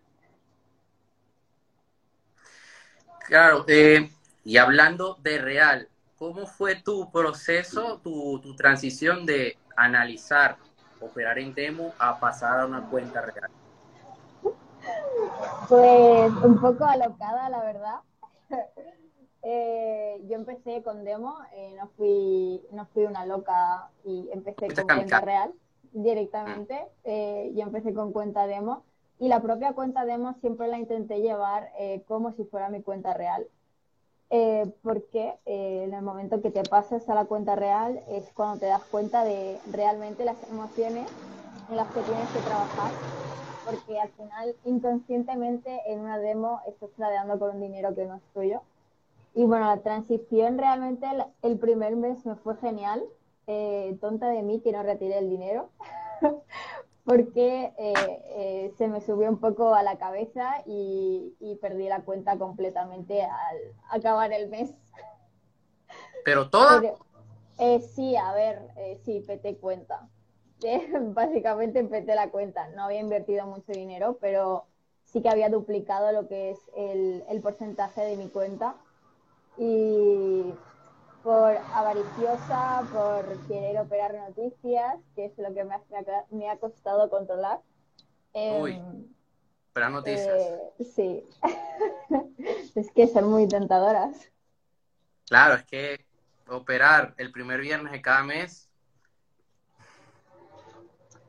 Claro, 3.27 3.63
eh, 3.67 4.09
y 4.43 4.57
hablando 4.57 5.15
de 5.21 5.37
real, 5.37 5.87
¿cómo 6.17 6.47
fue 6.47 6.75
tu 6.75 7.11
proceso, 7.11 7.99
tu, 8.03 8.39
tu 8.39 8.55
transición 8.55 9.25
de 9.25 9.57
analizar, 9.77 10.57
operar 10.99 11.39
en 11.39 11.53
demo 11.53 11.93
a 11.99 12.19
pasar 12.19 12.59
a 12.59 12.65
una 12.65 12.89
cuenta 12.89 13.21
real? 13.21 13.49
Pues 15.67 16.33
un 16.43 16.59
poco 16.59 16.85
alocada, 16.85 17.49
la 17.49 17.63
verdad. 17.63 17.99
Eh, 19.41 20.21
yo 20.27 20.35
empecé 20.35 20.83
con 20.83 21.03
demo, 21.05 21.37
eh, 21.53 21.73
no, 21.77 21.87
fui, 21.95 22.61
no 22.71 22.85
fui 22.87 23.05
una 23.05 23.25
loca 23.25 23.89
y 24.03 24.29
empecé 24.31 24.67
con 24.73 24.85
cuenta 24.85 25.21
real 25.21 25.53
directamente. 25.93 26.75
Mm. 26.75 26.87
Eh, 27.05 27.51
yo 27.55 27.63
empecé 27.63 27.93
con 27.93 28.11
cuenta 28.11 28.47
demo 28.47 28.83
y 29.17 29.27
la 29.27 29.41
propia 29.41 29.73
cuenta 29.73 30.05
demo 30.05 30.33
siempre 30.41 30.67
la 30.67 30.77
intenté 30.77 31.21
llevar 31.21 31.71
como 32.07 32.31
si 32.33 32.45
fuera 32.45 32.69
mi 32.69 32.81
cuenta 32.81 33.13
real. 33.13 33.47
porque 34.81 35.35
en 35.45 35.93
el 35.93 36.01
momento 36.03 36.41
que 36.41 36.51
te 36.51 36.63
pasas 36.63 37.09
a 37.09 37.15
la 37.15 37.25
cuenta 37.25 37.55
real 37.55 37.99
es 38.09 38.31
cuando 38.33 38.59
te 38.59 38.67
das 38.67 38.83
cuenta 38.85 39.25
de 39.25 39.59
realmente 39.71 40.23
las 40.23 40.41
emociones 40.49 41.07
en 41.69 41.75
las 41.75 41.87
que 41.87 42.01
tienes 42.01 42.29
que 42.29 42.39
trabajar 42.39 42.91
porque 43.65 43.99
al 43.99 44.09
final 44.09 44.55
inconscientemente 44.65 45.81
en 45.87 45.99
una 45.99 46.17
demo 46.17 46.61
estás 46.67 46.89
tradeando 46.91 47.37
con 47.37 47.55
un 47.55 47.61
dinero 47.61 47.93
que 47.93 48.05
no 48.05 48.15
es 48.15 48.21
tuyo. 48.33 48.61
Y 49.33 49.45
bueno, 49.45 49.67
la 49.67 49.81
transición 49.81 50.57
realmente 50.57 51.07
el, 51.41 51.59
primer 51.59 51.95
mes 51.95 52.25
me 52.25 52.35
fue 52.35 52.57
genial. 52.57 53.03
Eh, 53.47 53.97
tonta 54.01 54.27
de 54.27 54.43
mí 54.43 54.61
que 54.61 54.71
no 54.71 54.83
retiré 54.83 55.17
el 55.17 55.29
dinero, 55.29 55.69
porque 57.03 57.73
eh, 57.77 57.93
eh, 58.35 58.73
se 58.77 58.87
me 58.87 59.01
subió 59.01 59.29
un 59.29 59.39
poco 59.39 59.73
a 59.73 59.81
la 59.81 59.97
cabeza 59.97 60.61
y, 60.65 61.35
perdí 61.61 61.87
la 61.87 62.01
cuenta 62.01 62.37
completamente 62.37 63.23
al 63.23 63.57
acabar 63.89 64.31
el 64.33 64.49
mes. 64.49 64.75
¿Pero 66.25 66.49
toda? 66.49 66.81
sí, 67.95 68.15
a 68.15 68.33
ver, 68.33 68.59
sí, 69.03 69.23
pete 69.25 69.57
cuenta. 69.57 70.07
básicamente 71.13 71.79
empecé 71.79 72.15
la 72.15 72.29
cuenta. 72.29 72.67
No 72.69 72.83
había 72.83 72.99
invertido 72.99 73.45
mucho 73.47 73.71
dinero, 73.71 74.17
pero 74.21 74.65
sí 75.05 75.21
que 75.21 75.29
había 75.29 75.49
duplicado 75.49 76.11
lo 76.11 76.27
que 76.27 76.51
es 76.51 76.59
el, 76.75 77.23
el 77.29 77.41
porcentaje 77.41 78.01
de 78.01 78.15
mi 78.15 78.29
cuenta. 78.29 78.75
Y 79.59 80.53
por 81.23 81.57
avariciosa, 81.73 82.83
por 82.91 83.47
querer 83.47 83.77
operar 83.79 84.13
noticias, 84.13 84.95
que 85.15 85.25
es 85.25 85.37
lo 85.37 85.53
que 85.53 85.63
me 85.63 85.75
ha, 85.75 85.81
me 86.31 86.49
ha 86.49 86.57
costado 86.57 87.09
controlar. 87.09 87.61
Uy, 88.33 88.73
em, 88.73 89.07
operar 89.71 89.91
noticias. 89.91 90.41
Eh, 90.41 90.83
sí, 90.83 91.23
es 92.75 92.91
que 92.91 93.07
son 93.07 93.29
muy 93.29 93.47
tentadoras. 93.47 94.31
Claro, 95.27 95.55
es 95.55 95.63
que 95.65 96.05
operar 96.47 97.13
el 97.17 97.31
primer 97.31 97.59
viernes 97.59 97.91
de 97.91 98.01
cada 98.01 98.23
mes 98.23 98.69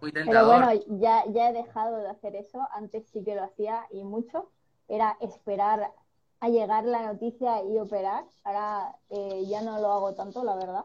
muy 0.01 0.13
Pero 0.13 0.47
bueno, 0.47 0.73
ya, 0.99 1.25
ya 1.27 1.51
he 1.51 1.53
dejado 1.53 1.99
de 1.99 2.09
hacer 2.09 2.35
eso. 2.35 2.67
Antes 2.73 3.07
sí 3.09 3.23
que 3.23 3.35
lo 3.35 3.45
hacía 3.45 3.87
y 3.91 4.03
mucho. 4.05 4.51
Era 4.89 5.17
esperar 5.21 5.93
a 6.41 6.49
llegar 6.49 6.85
la 6.85 7.13
noticia 7.13 7.63
y 7.65 7.79
operar. 7.79 8.25
Ahora 8.45 8.97
eh, 9.11 9.45
ya 9.47 9.63
no 9.63 9.79
lo 9.79 9.93
hago 9.93 10.15
tanto, 10.15 10.43
la 10.43 10.57
verdad. 10.57 10.85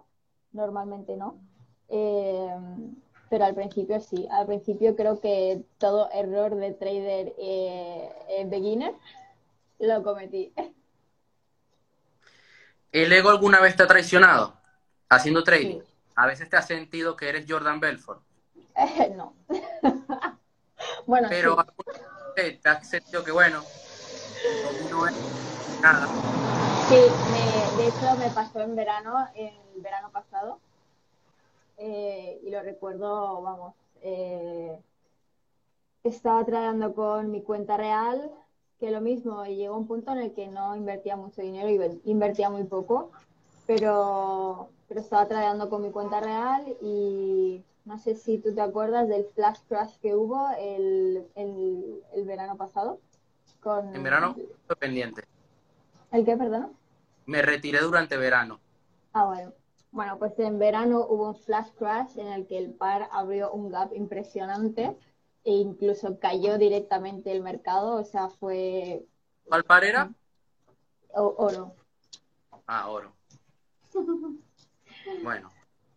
Normalmente 0.51 1.15
no. 1.15 1.39
Eh, 1.89 2.55
pero 3.29 3.45
al 3.45 3.55
principio 3.55 3.99
sí. 3.99 4.27
Al 4.29 4.45
principio 4.45 4.95
creo 4.95 5.19
que 5.19 5.63
todo 5.77 6.09
error 6.11 6.55
de 6.55 6.73
trader 6.73 7.33
eh, 7.39 8.45
beginner 8.47 8.93
lo 9.79 10.03
cometí. 10.03 10.53
¿El 12.91 13.11
ego 13.11 13.29
alguna 13.29 13.59
vez 13.59 13.75
te 13.75 13.83
ha 13.83 13.87
traicionado 13.87 14.57
haciendo 15.09 15.43
trading? 15.43 15.81
¿A 16.15 16.27
veces 16.27 16.49
te 16.49 16.57
has 16.57 16.67
sentido 16.67 17.15
que 17.15 17.29
eres 17.29 17.45
Jordan 17.47 17.79
Belfort? 17.79 18.21
no. 19.15 19.33
bueno, 21.05 21.27
Pero 21.29 21.57
te 22.35 22.59
has 22.63 22.87
sentido 22.87 23.23
que, 23.23 23.31
bueno, 23.31 23.63
Sí, 26.89 26.99
de 27.77 27.87
hecho 27.87 28.15
me 28.17 28.29
pasó 28.31 28.59
en 28.61 28.75
verano, 28.75 29.27
el 29.35 29.81
verano 29.81 30.09
pasado, 30.11 30.59
eh, 31.77 32.39
y 32.43 32.49
lo 32.49 32.61
recuerdo, 32.61 33.41
vamos, 33.41 33.73
eh, 34.01 34.79
estaba 36.03 36.45
trabajando 36.45 36.93
con 36.93 37.31
mi 37.31 37.41
cuenta 37.41 37.77
real, 37.77 38.31
que 38.79 38.91
lo 38.91 39.01
mismo, 39.01 39.45
y 39.45 39.55
llegó 39.55 39.77
un 39.77 39.87
punto 39.87 40.11
en 40.11 40.19
el 40.19 40.33
que 40.33 40.47
no 40.47 40.75
invertía 40.75 41.15
mucho 41.15 41.41
dinero, 41.41 41.97
invertía 42.03 42.49
muy 42.49 42.63
poco, 42.65 43.11
pero, 43.65 44.69
pero 44.87 44.99
estaba 45.01 45.27
trabajando 45.27 45.69
con 45.69 45.81
mi 45.81 45.91
cuenta 45.91 46.19
real 46.19 46.65
y 46.81 47.63
no 47.85 47.99
sé 47.99 48.15
si 48.15 48.37
tú 48.37 48.53
te 48.53 48.61
acuerdas 48.61 49.07
del 49.07 49.25
flash 49.35 49.59
crash 49.67 49.95
que 50.01 50.15
hubo 50.15 50.49
el, 50.59 51.25
el, 51.35 52.25
verano 52.25 52.57
pasado. 52.57 52.99
Con... 53.65 53.95
En 53.95 54.03
verano 54.03 54.35
pendiente. 54.79 55.23
¿El 56.11 56.23
qué, 56.23 56.37
perdón? 56.37 56.77
Me 57.25 57.41
retiré 57.41 57.79
durante 57.79 58.15
verano. 58.15 58.59
Ah, 59.11 59.25
bueno. 59.25 59.53
Bueno, 59.89 60.19
pues 60.19 60.37
en 60.37 60.59
verano 60.59 60.99
hubo 61.09 61.29
un 61.29 61.35
flash 61.35 61.71
crash 61.71 62.15
en 62.19 62.27
el 62.27 62.45
que 62.45 62.59
el 62.59 62.75
par 62.75 63.09
abrió 63.11 63.51
un 63.51 63.71
gap 63.71 63.91
impresionante 63.95 64.95
e 65.43 65.51
incluso 65.51 66.19
cayó 66.19 66.59
directamente 66.59 67.31
el 67.31 67.41
mercado. 67.41 67.95
O 67.95 68.03
sea, 68.03 68.29
fue. 68.29 69.03
¿Cuál 69.45 69.63
par 69.63 69.83
era? 69.83 70.13
oro. 71.15 71.73
Ah, 72.67 72.87
oro. 72.91 73.13
bueno. 75.23 75.51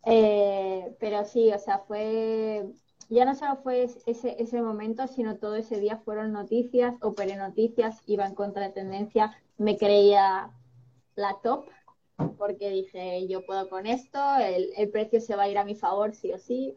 Eh, 0.07 0.97
pero 0.99 1.27
sí, 1.27 1.53
o 1.53 1.59
sea, 1.59 1.81
fue, 1.81 2.67
ya 3.09 3.25
no 3.25 3.35
solo 3.35 3.57
fue 3.57 3.85
ese, 4.07 4.37
ese 4.39 4.63
momento, 4.63 5.07
sino 5.07 5.37
todo 5.37 5.57
ese 5.57 5.81
día 5.81 5.97
fueron 5.99 6.33
noticias, 6.33 6.95
operé 7.01 7.37
noticias, 7.37 8.03
iba 8.07 8.27
en 8.27 8.35
contra 8.35 8.65
de 8.65 8.73
tendencia, 8.73 9.37
me 9.57 9.79
creía 9.79 10.51
la 11.15 11.37
top, 11.43 11.67
porque 12.37 12.71
dije, 12.71 13.27
yo 13.29 13.45
puedo 13.47 13.69
con 13.69 13.87
esto, 13.87 14.19
el, 14.37 14.71
el 14.77 14.91
precio 14.91 15.21
se 15.21 15.37
va 15.37 15.45
a 15.45 15.49
ir 15.49 15.59
a 15.59 15.65
mi 15.65 15.75
favor 15.75 16.15
sí 16.15 16.33
o 16.33 16.39
sí, 16.39 16.77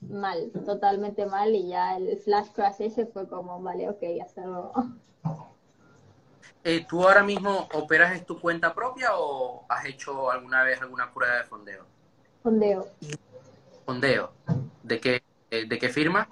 mal, 0.00 0.50
totalmente 0.64 1.26
mal, 1.26 1.54
y 1.54 1.68
ya 1.68 1.96
el 1.96 2.18
flash 2.18 2.48
crash 2.52 2.80
ese 2.80 3.06
fue 3.06 3.28
como, 3.28 3.62
vale, 3.62 3.88
ok, 3.88 4.00
ya 4.16 4.26
eh, 6.64 6.84
¿Tú 6.88 7.06
ahora 7.06 7.22
mismo 7.22 7.68
operas 7.74 8.16
en 8.16 8.24
tu 8.24 8.40
cuenta 8.40 8.74
propia 8.74 9.10
o 9.16 9.64
has 9.68 9.84
hecho 9.86 10.30
alguna 10.30 10.64
vez 10.64 10.80
alguna 10.80 11.12
prueba 11.12 11.36
de 11.36 11.44
fondeo? 11.44 11.86
Fondeo. 12.42 12.88
Fondeo. 13.86 14.32
¿De 14.82 15.00
qué, 15.00 15.22
eh, 15.54 15.66
de 15.66 15.78
qué 15.78 15.88
firma? 15.88 16.28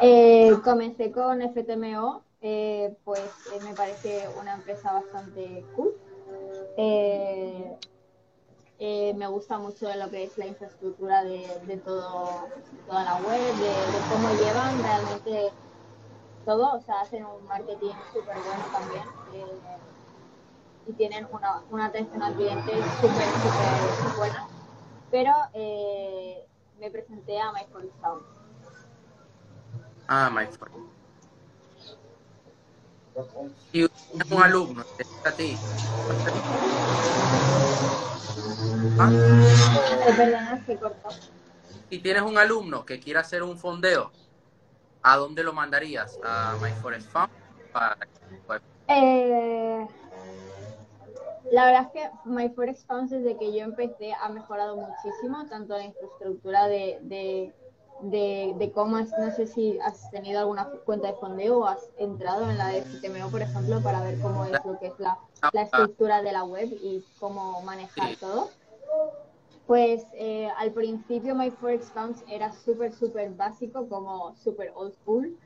Eh, 0.00 0.52
comencé 0.64 1.12
con 1.12 1.40
FTMO, 1.40 2.22
eh, 2.40 2.96
pues 3.04 3.30
me 3.64 3.74
parece 3.74 4.28
una 4.40 4.54
empresa 4.54 4.92
bastante 4.92 5.64
cool. 5.76 5.94
me 9.16 9.26
gusta 9.26 9.58
mucho 9.58 9.92
lo 9.94 10.10
que 10.10 10.24
es 10.24 10.38
la 10.38 10.46
infraestructura 10.46 11.24
de, 11.24 11.80
todo, 11.84 12.48
toda 12.86 13.04
la 13.04 13.16
web, 13.16 13.54
de, 13.56 13.72
cómo 14.10 14.28
llevan 14.30 14.82
realmente 14.82 15.52
todo, 16.44 16.74
o 16.74 16.80
sea, 16.80 17.00
hacen 17.00 17.24
un 17.24 17.44
marketing 17.46 17.94
súper 18.12 18.36
bueno 18.36 18.64
también 18.72 19.04
y 20.86 20.92
tienen 20.92 21.26
una, 21.30 21.62
una 21.70 21.86
atención 21.86 22.22
al 22.22 22.34
cliente 22.34 22.72
súper, 23.00 23.26
súper 23.42 24.16
buena 24.16 24.48
pero 25.10 25.32
me 26.78 26.90
presenté 26.90 27.40
a 27.40 27.52
Forest 27.72 28.00
Sound. 28.00 28.22
Ah, 30.06 30.30
Forest. 30.30 30.58
Y 33.72 33.82
un 33.82 34.42
alumno, 34.42 34.84
a 35.24 35.32
ti. 35.32 35.58
¿Ah? 38.98 39.10
Perdona, 40.16 40.64
se 40.64 40.76
cortó. 40.76 41.08
Si 41.90 41.98
tienes 41.98 42.22
un 42.22 42.38
alumno 42.38 42.84
que 42.84 43.00
quiera 43.00 43.20
hacer 43.20 43.42
un 43.42 43.58
fondeo, 43.58 44.12
¿a 45.02 45.16
dónde 45.16 45.42
lo 45.42 45.52
mandarías? 45.52 46.18
¿A 46.22 46.56
My 46.62 46.70
Forest 46.80 47.10
Fund? 47.10 47.28
Para... 47.72 47.98
Eh, 48.88 49.86
la 51.50 51.66
verdad 51.66 51.90
es 51.94 52.02
que 52.02 52.10
My 52.24 52.48
Forex 52.50 52.84
Funds 52.84 53.10
desde 53.10 53.36
que 53.36 53.52
yo 53.52 53.64
empecé 53.64 54.12
ha 54.12 54.28
mejorado 54.28 54.76
muchísimo, 54.76 55.46
tanto 55.48 55.76
la 55.76 55.84
infraestructura 55.84 56.66
de, 56.66 56.98
de, 57.02 57.54
de, 58.58 58.72
cómo 58.72 58.98
es, 58.98 59.10
no 59.18 59.30
sé 59.32 59.46
si 59.46 59.78
has 59.80 60.10
tenido 60.10 60.40
alguna 60.40 60.68
cuenta 60.84 61.08
de 61.08 61.14
fondeo 61.14 61.58
o 61.58 61.66
has 61.66 61.90
entrado 61.98 62.48
en 62.50 62.58
la 62.58 62.68
de 62.68 62.82
FTMO, 62.82 63.30
por 63.30 63.42
ejemplo, 63.42 63.80
para 63.82 64.00
ver 64.02 64.20
cómo 64.20 64.44
es 64.44 64.52
lo 64.64 64.78
que 64.78 64.88
es 64.88 64.98
la, 64.98 65.18
la 65.52 65.62
estructura 65.62 66.22
de 66.22 66.32
la 66.32 66.44
web 66.44 66.68
y 66.82 67.04
cómo 67.18 67.60
manejar 67.62 68.16
todo. 68.20 68.50
Pues 69.66 70.06
eh, 70.14 70.48
al 70.56 70.72
principio 70.72 71.34
My 71.34 71.50
Forex 71.50 71.90
Funds 71.92 72.24
era 72.28 72.52
súper, 72.52 72.92
súper 72.92 73.30
básico, 73.30 73.86
como 73.88 74.34
súper 74.36 74.72
old 74.74 74.94
school. 74.94 75.36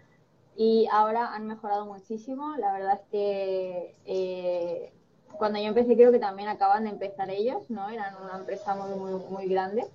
Y 0.54 0.86
ahora 0.92 1.34
han 1.34 1.46
mejorado 1.48 1.86
muchísimo. 1.86 2.54
La 2.56 2.72
verdad 2.72 3.00
es 3.02 3.08
que 3.10 3.96
eh, 4.04 4.92
cuando 5.38 5.58
yo 5.58 5.66
empecé 5.66 5.94
creo 5.94 6.12
que 6.12 6.18
también 6.18 6.48
acaban 6.48 6.84
de 6.84 6.90
empezar 6.90 7.30
ellos, 7.30 7.68
¿no? 7.68 7.88
Eran 7.88 8.14
una 8.22 8.38
empresa 8.38 8.74
muy, 8.74 8.98
muy, 8.98 9.20
muy 9.30 9.46
grande, 9.48 9.86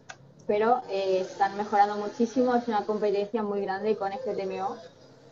pero 0.45 0.81
eh, 0.89 1.19
están 1.21 1.55
mejorando 1.57 1.97
muchísimo, 1.97 2.55
es 2.55 2.67
una 2.67 2.85
competencia 2.85 3.43
muy 3.43 3.61
grande 3.61 3.95
con 3.97 4.11
FTMO. 4.11 4.75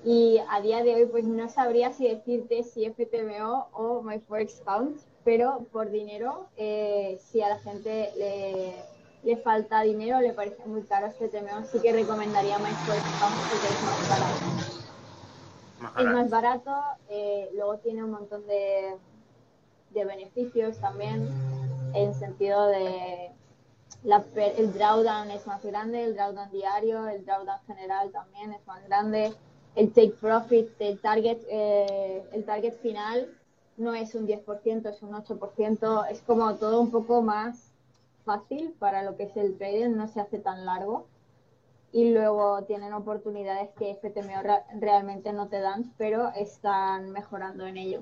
Y 0.03 0.39
a 0.49 0.61
día 0.61 0.83
de 0.83 0.95
hoy, 0.95 1.05
pues 1.07 1.25
no 1.25 1.49
sabría 1.49 1.91
si 1.91 2.07
decirte 2.07 2.63
si 2.63 2.87
FTMO 2.89 3.69
o 3.73 4.03
MyForex 4.03 4.61
Pound, 4.61 4.99
pero 5.23 5.65
por 5.71 5.89
dinero, 5.89 6.47
eh, 6.57 7.19
si 7.23 7.41
a 7.41 7.49
la 7.49 7.57
gente 7.57 8.11
le, 8.15 8.75
le, 9.23 9.37
falta 9.37 9.81
dinero, 9.81 10.21
le 10.21 10.33
parece 10.33 10.63
muy 10.65 10.83
caro 10.83 11.09
FTMO, 11.09 11.65
sí 11.71 11.79
que 11.79 11.91
recomendaría 11.91 12.59
MyForex 12.59 13.03
Pound 13.19 13.35
porque 13.49 13.67
es 13.67 13.83
más 13.83 14.09
barato. 14.09 14.65
Es 15.99 16.05
más 16.05 16.29
barato, 16.29 16.71
eh, 17.09 17.49
luego 17.53 17.77
tiene 17.77 18.03
un 18.03 18.11
montón 18.11 18.45
de, 18.47 18.95
de 19.95 20.05
beneficios 20.05 20.77
también 20.77 21.27
en 21.93 22.13
sentido 22.13 22.67
de 22.67 23.31
la, 24.03 24.23
el 24.36 24.73
drawdown 24.73 25.31
es 25.31 25.47
más 25.47 25.63
grande, 25.63 26.03
el 26.03 26.15
drawdown 26.15 26.51
diario, 26.51 27.08
el 27.08 27.25
drawdown 27.25 27.60
general 27.65 28.12
también 28.12 28.53
es 28.53 28.65
más 28.67 28.84
grande, 28.88 29.34
el 29.75 29.91
take 29.91 30.15
profit, 30.21 30.69
el 30.79 30.99
target, 30.99 31.39
eh, 31.49 32.23
el 32.34 32.45
target 32.45 32.75
final 32.81 33.29
no 33.77 33.93
es 33.93 34.13
un 34.13 34.27
10%, 34.27 34.89
es 34.89 35.01
un 35.01 35.13
8%, 35.13 36.08
es 36.10 36.21
como 36.21 36.55
todo 36.55 36.81
un 36.81 36.91
poco 36.91 37.21
más 37.21 37.71
fácil 38.25 38.73
para 38.79 39.03
lo 39.03 39.15
que 39.15 39.23
es 39.23 39.38
el 39.38 39.58
trading, 39.58 39.95
no 39.95 40.08
se 40.08 40.21
hace 40.21 40.39
tan 40.39 40.65
largo. 40.65 41.08
Y 41.91 42.12
luego 42.12 42.63
tienen 42.63 42.91
oportunidades 42.93 43.69
que 43.77 43.95
FTMO 43.95 44.41
realmente 44.81 45.31
no 45.31 45.47
te 45.47 45.62
dan, 45.62 45.93
pero 45.97 46.29
están 46.36 47.12
mejorando 47.12 47.65
en 47.65 47.77
ello. 47.77 48.01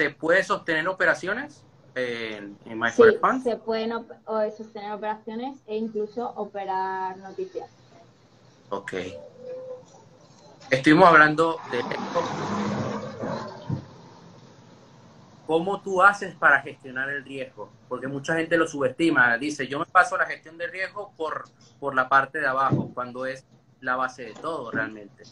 ¿Se 0.00 0.08
puede 0.08 0.42
sostener 0.42 0.88
operaciones? 0.88 1.62
en, 1.94 2.56
en 2.64 2.90
sí, 2.90 3.02
se 3.44 3.56
pueden 3.56 3.92
sostener 4.56 4.92
operaciones 4.92 5.58
e 5.66 5.76
incluso 5.76 6.26
operar 6.36 7.18
noticias. 7.18 7.68
Ok. 8.70 8.94
Estuvimos 10.70 11.06
hablando 11.06 11.58
de 11.70 11.84
¿Cómo 15.46 15.82
tú 15.82 16.00
haces 16.00 16.34
para 16.34 16.62
gestionar 16.62 17.10
el 17.10 17.22
riesgo? 17.22 17.68
Porque 17.86 18.08
mucha 18.08 18.36
gente 18.36 18.56
lo 18.56 18.66
subestima. 18.66 19.36
Dice, 19.36 19.68
yo 19.68 19.80
me 19.80 19.84
paso 19.84 20.16
la 20.16 20.24
gestión 20.24 20.56
de 20.56 20.66
riesgo 20.66 21.12
por, 21.14 21.44
por 21.78 21.94
la 21.94 22.08
parte 22.08 22.40
de 22.40 22.46
abajo, 22.46 22.90
cuando 22.94 23.26
es 23.26 23.44
la 23.82 23.96
base 23.96 24.22
de 24.22 24.32
todo 24.32 24.70
realmente. 24.70 25.24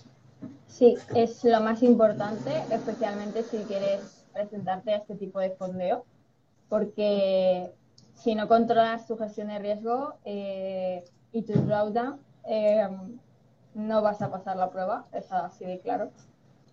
Sí, 0.67 0.95
es 1.15 1.43
lo 1.43 1.63
más 1.63 1.83
importante, 1.83 2.65
especialmente 2.71 3.43
si 3.45 3.65
quieres 3.65 4.18
presentarte 4.39 4.93
a 4.93 4.99
este 4.99 5.17
tipo 5.17 5.41
de 5.41 5.51
fondeo, 5.51 6.05
porque 6.69 7.73
si 8.15 8.37
no 8.37 8.47
controlas 8.47 9.07
tu 9.07 9.17
gestión 9.17 9.49
de 9.49 9.59
riesgo 9.59 10.15
eh, 10.25 11.05
y 11.33 11.43
tu 11.43 11.55
drawdown, 11.55 12.21
eh, 12.45 12.89
no 13.75 14.01
vas 14.01 14.23
a 14.23 14.31
pasar 14.31 14.57
la 14.57 14.71
prueba, 14.71 15.07
es 15.13 15.31
así 15.33 15.65
de 15.65 15.81
claro. 15.81 16.11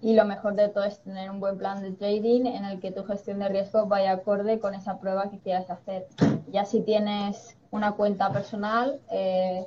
Y 0.02 0.14
lo 0.14 0.26
mejor 0.26 0.54
de 0.56 0.70
todo 0.70 0.84
es 0.84 1.00
tener 1.00 1.32
un 1.32 1.40
buen 1.40 1.58
plan 1.58 1.82
de 1.82 1.92
trading 1.92 2.46
en 2.46 2.66
el 2.66 2.80
que 2.80 2.92
tu 2.92 3.04
gestión 3.04 3.40
de 3.40 3.50
riesgo 3.50 3.88
vaya 3.88 4.12
acorde 4.12 4.60
con 4.60 4.76
esa 4.76 5.00
prueba 5.00 5.32
que 5.32 5.40
quieras 5.40 5.72
hacer. 5.72 6.08
Ya 6.52 6.66
si 6.66 6.82
tienes 6.82 7.58
una 7.72 7.94
cuenta 7.94 8.32
personal, 8.32 9.00
eh, 9.10 9.66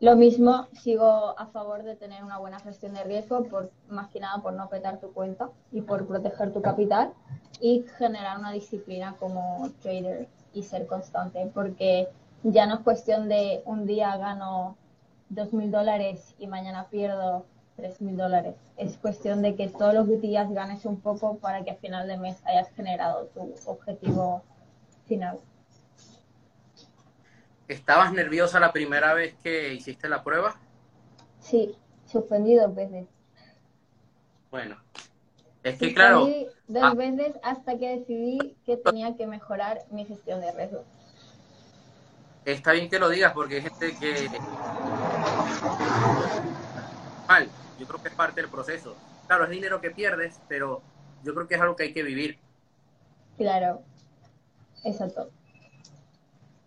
lo 0.00 0.16
mismo, 0.16 0.66
sigo 0.72 1.38
a 1.38 1.46
favor 1.48 1.82
de 1.82 1.94
tener 1.94 2.24
una 2.24 2.38
buena 2.38 2.58
gestión 2.58 2.94
de 2.94 3.04
riesgo, 3.04 3.44
por, 3.44 3.70
más 3.88 4.08
que 4.08 4.20
nada 4.20 4.42
por 4.42 4.54
no 4.54 4.68
petar 4.70 4.98
tu 4.98 5.12
cuenta 5.12 5.50
y 5.72 5.82
por 5.82 6.06
proteger 6.06 6.52
tu 6.54 6.62
capital 6.62 7.12
y 7.60 7.84
generar 7.98 8.38
una 8.38 8.50
disciplina 8.50 9.16
como 9.20 9.68
trader 9.82 10.26
y 10.54 10.62
ser 10.62 10.86
constante, 10.86 11.50
porque 11.52 12.08
ya 12.42 12.66
no 12.66 12.76
es 12.76 12.80
cuestión 12.80 13.28
de 13.28 13.62
un 13.66 13.86
día 13.86 14.16
gano 14.16 14.76
dos 15.28 15.52
mil 15.52 15.70
dólares 15.70 16.34
y 16.38 16.46
mañana 16.46 16.88
pierdo 16.88 17.44
tres 17.76 18.00
mil 18.00 18.16
dólares. 18.16 18.56
Es 18.78 18.96
cuestión 18.96 19.42
de 19.42 19.54
que 19.54 19.68
todos 19.68 19.92
los 19.92 20.08
días 20.22 20.50
ganes 20.50 20.86
un 20.86 21.00
poco 21.00 21.36
para 21.36 21.62
que 21.62 21.72
a 21.72 21.76
final 21.76 22.08
de 22.08 22.16
mes 22.16 22.42
hayas 22.46 22.70
generado 22.70 23.26
tu 23.26 23.54
objetivo 23.66 24.42
final. 25.06 25.38
¿Estabas 27.70 28.12
nerviosa 28.12 28.58
la 28.58 28.72
primera 28.72 29.14
vez 29.14 29.36
que 29.42 29.72
hiciste 29.72 30.08
la 30.08 30.24
prueba? 30.24 30.56
Sí, 31.38 31.76
suspendido 32.04 32.66
dos 32.66 32.74
veces. 32.74 33.06
Bueno, 34.50 34.76
es 35.62 35.78
que 35.78 35.94
claro. 35.94 36.26
Dos 36.66 36.82
ah. 36.82 36.94
veces 36.94 37.34
hasta 37.44 37.78
que 37.78 37.98
decidí 37.98 38.56
que 38.66 38.76
tenía 38.76 39.16
que 39.16 39.26
mejorar 39.26 39.84
mi 39.90 40.04
gestión 40.04 40.40
de 40.40 40.50
riesgo 40.50 40.84
está 42.44 42.72
bien 42.72 42.88
que 42.88 42.98
lo 42.98 43.08
digas 43.08 43.32
porque 43.32 43.56
hay 43.56 43.62
gente 43.62 43.94
que 43.98 44.28
mal 47.28 47.48
yo 47.78 47.86
creo 47.86 48.02
que 48.02 48.08
es 48.08 48.14
parte 48.14 48.40
del 48.40 48.50
proceso 48.50 48.96
claro 49.26 49.44
es 49.44 49.50
dinero 49.50 49.80
que 49.80 49.90
pierdes 49.90 50.40
pero 50.48 50.82
yo 51.22 51.34
creo 51.34 51.46
que 51.46 51.54
es 51.54 51.60
algo 51.60 51.76
que 51.76 51.84
hay 51.84 51.92
que 51.92 52.02
vivir 52.02 52.38
claro 53.36 53.82
exacto 54.84 55.30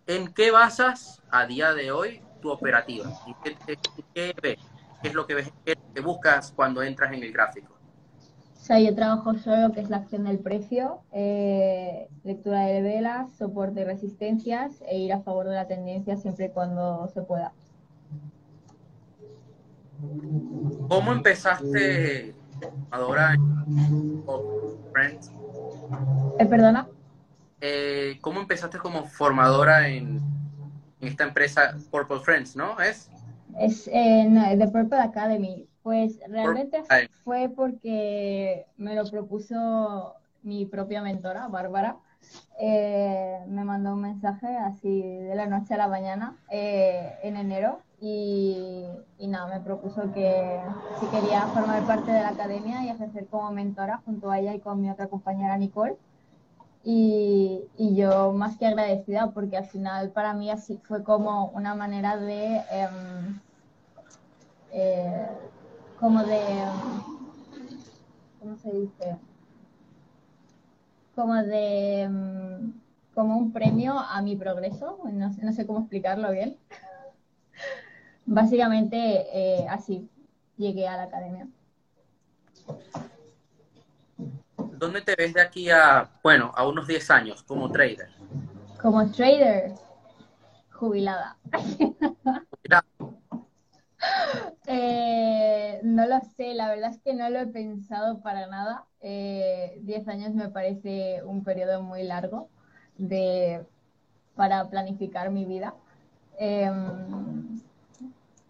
¿en 0.06 0.32
qué 0.32 0.50
basas 0.50 1.22
a 1.30 1.46
día 1.46 1.72
de 1.74 1.90
hoy 1.92 2.22
tu 2.40 2.50
operativa? 2.50 3.10
¿Y 3.26 3.34
qué, 3.42 3.78
qué, 4.14 4.34
ves? 4.42 4.58
¿Qué 5.02 5.08
es 5.08 5.14
lo 5.14 5.26
que 5.26 5.34
ves, 5.34 5.52
qué 5.64 6.00
buscas 6.00 6.52
cuando 6.54 6.82
entras 6.82 7.12
en 7.12 7.22
el 7.22 7.32
gráfico? 7.32 7.74
O 8.64 8.66
sea, 8.66 8.80
yo 8.80 8.94
trabajo 8.94 9.34
solo 9.34 9.68
lo 9.68 9.74
que 9.74 9.80
es 9.82 9.90
la 9.90 9.98
acción 9.98 10.24
del 10.24 10.38
precio, 10.38 11.02
eh, 11.12 12.08
lectura 12.22 12.62
de 12.62 12.80
velas, 12.80 13.30
soporte 13.36 13.82
y 13.82 13.84
resistencias 13.84 14.80
e 14.88 14.96
ir 14.96 15.12
a 15.12 15.20
favor 15.20 15.46
de 15.46 15.54
la 15.54 15.66
tendencia 15.66 16.16
siempre 16.16 16.46
y 16.46 16.48
cuando 16.48 17.06
se 17.12 17.20
pueda. 17.20 17.52
¿Cómo 20.88 21.12
empezaste, 21.12 22.34
Adora, 22.90 23.36
Friends? 24.92 25.30
Eh, 26.38 26.46
¿Perdona? 26.46 26.88
Eh, 27.66 28.18
¿Cómo 28.20 28.40
empezaste 28.40 28.76
como 28.76 29.04
formadora 29.04 29.88
en, 29.88 30.20
esta 31.00 31.24
empresa 31.24 31.74
Purple 31.90 32.20
Friends, 32.20 32.54
no? 32.56 32.78
¿Es? 32.78 33.08
Es 33.58 33.88
en 33.90 34.34
The 34.58 34.68
Purple 34.68 34.98
Academy. 34.98 35.66
Pues 35.82 36.20
realmente 36.28 36.82
fue 37.24 37.50
porque 37.56 38.66
me 38.76 38.94
lo 38.94 39.08
propuso 39.10 40.14
mi 40.42 40.66
propia 40.66 41.00
mentora, 41.00 41.48
Bárbara. 41.48 41.96
Eh, 42.60 43.38
me 43.48 43.64
mandó 43.64 43.94
un 43.94 44.02
mensaje 44.02 44.46
así 44.58 45.00
de 45.00 45.34
la 45.34 45.46
noche 45.46 45.72
a 45.72 45.78
la 45.78 45.88
mañana 45.88 46.36
eh, 46.50 47.14
en 47.22 47.36
enero 47.36 47.80
y, 47.98 48.84
nada, 49.20 49.46
me 49.46 49.64
propuso 49.64 50.12
que 50.12 50.60
si 51.00 51.06
quería 51.06 51.40
formar 51.46 51.82
parte 51.84 52.12
de 52.12 52.20
la 52.20 52.28
academia 52.28 52.84
y 52.84 52.90
ejercer 52.90 53.26
como 53.26 53.50
mentora 53.52 54.02
junto 54.04 54.30
a 54.30 54.38
ella 54.38 54.52
y 54.52 54.60
con 54.60 54.82
mi 54.82 54.90
otra 54.90 55.06
compañera 55.06 55.56
Nicole. 55.56 55.96
Y, 56.86 57.62
yo 57.78 58.32
más 58.32 58.58
que 58.58 58.66
agradecida 58.66 59.30
porque 59.32 59.56
al 59.56 59.66
final 59.66 60.10
para 60.10 60.34
mí 60.34 60.50
así 60.50 60.78
fue 60.84 61.02
como 61.02 61.46
una 61.48 61.74
manera 61.74 62.16
de... 62.16 62.56
Em, 62.70 63.40
eh, 64.72 65.28
como 65.98 66.22
de, 66.24 66.40
¿cómo 68.40 68.56
se 68.56 68.72
dice? 68.72 69.16
Como 71.14 71.34
de, 71.36 72.10
como 73.14 73.38
un 73.38 73.52
premio 73.52 73.98
a 73.98 74.20
mi 74.20 74.36
progreso, 74.36 74.98
no, 75.10 75.52
sé 75.52 75.66
cómo 75.66 75.80
explicarlo 75.80 76.30
bien. 76.32 76.58
Básicamente 78.26 79.26
eh, 79.32 79.66
así 79.68 80.10
llegué 80.56 80.88
a 80.88 80.96
la 80.96 81.04
academia. 81.04 81.48
¿Dónde 84.78 85.02
te 85.02 85.14
ves 85.16 85.34
de 85.34 85.40
aquí 85.40 85.70
a, 85.70 86.10
bueno, 86.22 86.52
a 86.54 86.66
unos 86.66 86.86
10 86.86 87.10
años 87.10 87.42
como 87.42 87.70
trader? 87.70 88.08
Como 88.80 89.10
trader, 89.10 89.74
jubilada. 90.72 91.36
jubilada. 92.50 92.84
Eh, 94.66 95.80
no 95.82 96.06
lo 96.06 96.20
sé, 96.36 96.54
la 96.54 96.68
verdad 96.68 96.90
es 96.90 97.00
que 97.00 97.14
no 97.14 97.28
lo 97.30 97.40
he 97.40 97.46
pensado 97.46 98.20
para 98.22 98.46
nada. 98.46 98.86
Eh, 99.00 99.78
diez 99.82 100.08
años 100.08 100.34
me 100.34 100.48
parece 100.48 101.22
un 101.24 101.44
periodo 101.44 101.82
muy 101.82 102.02
largo 102.02 102.48
de, 102.96 103.64
para 104.34 104.68
planificar 104.70 105.30
mi 105.30 105.44
vida. 105.44 105.74
Em, 106.38 107.60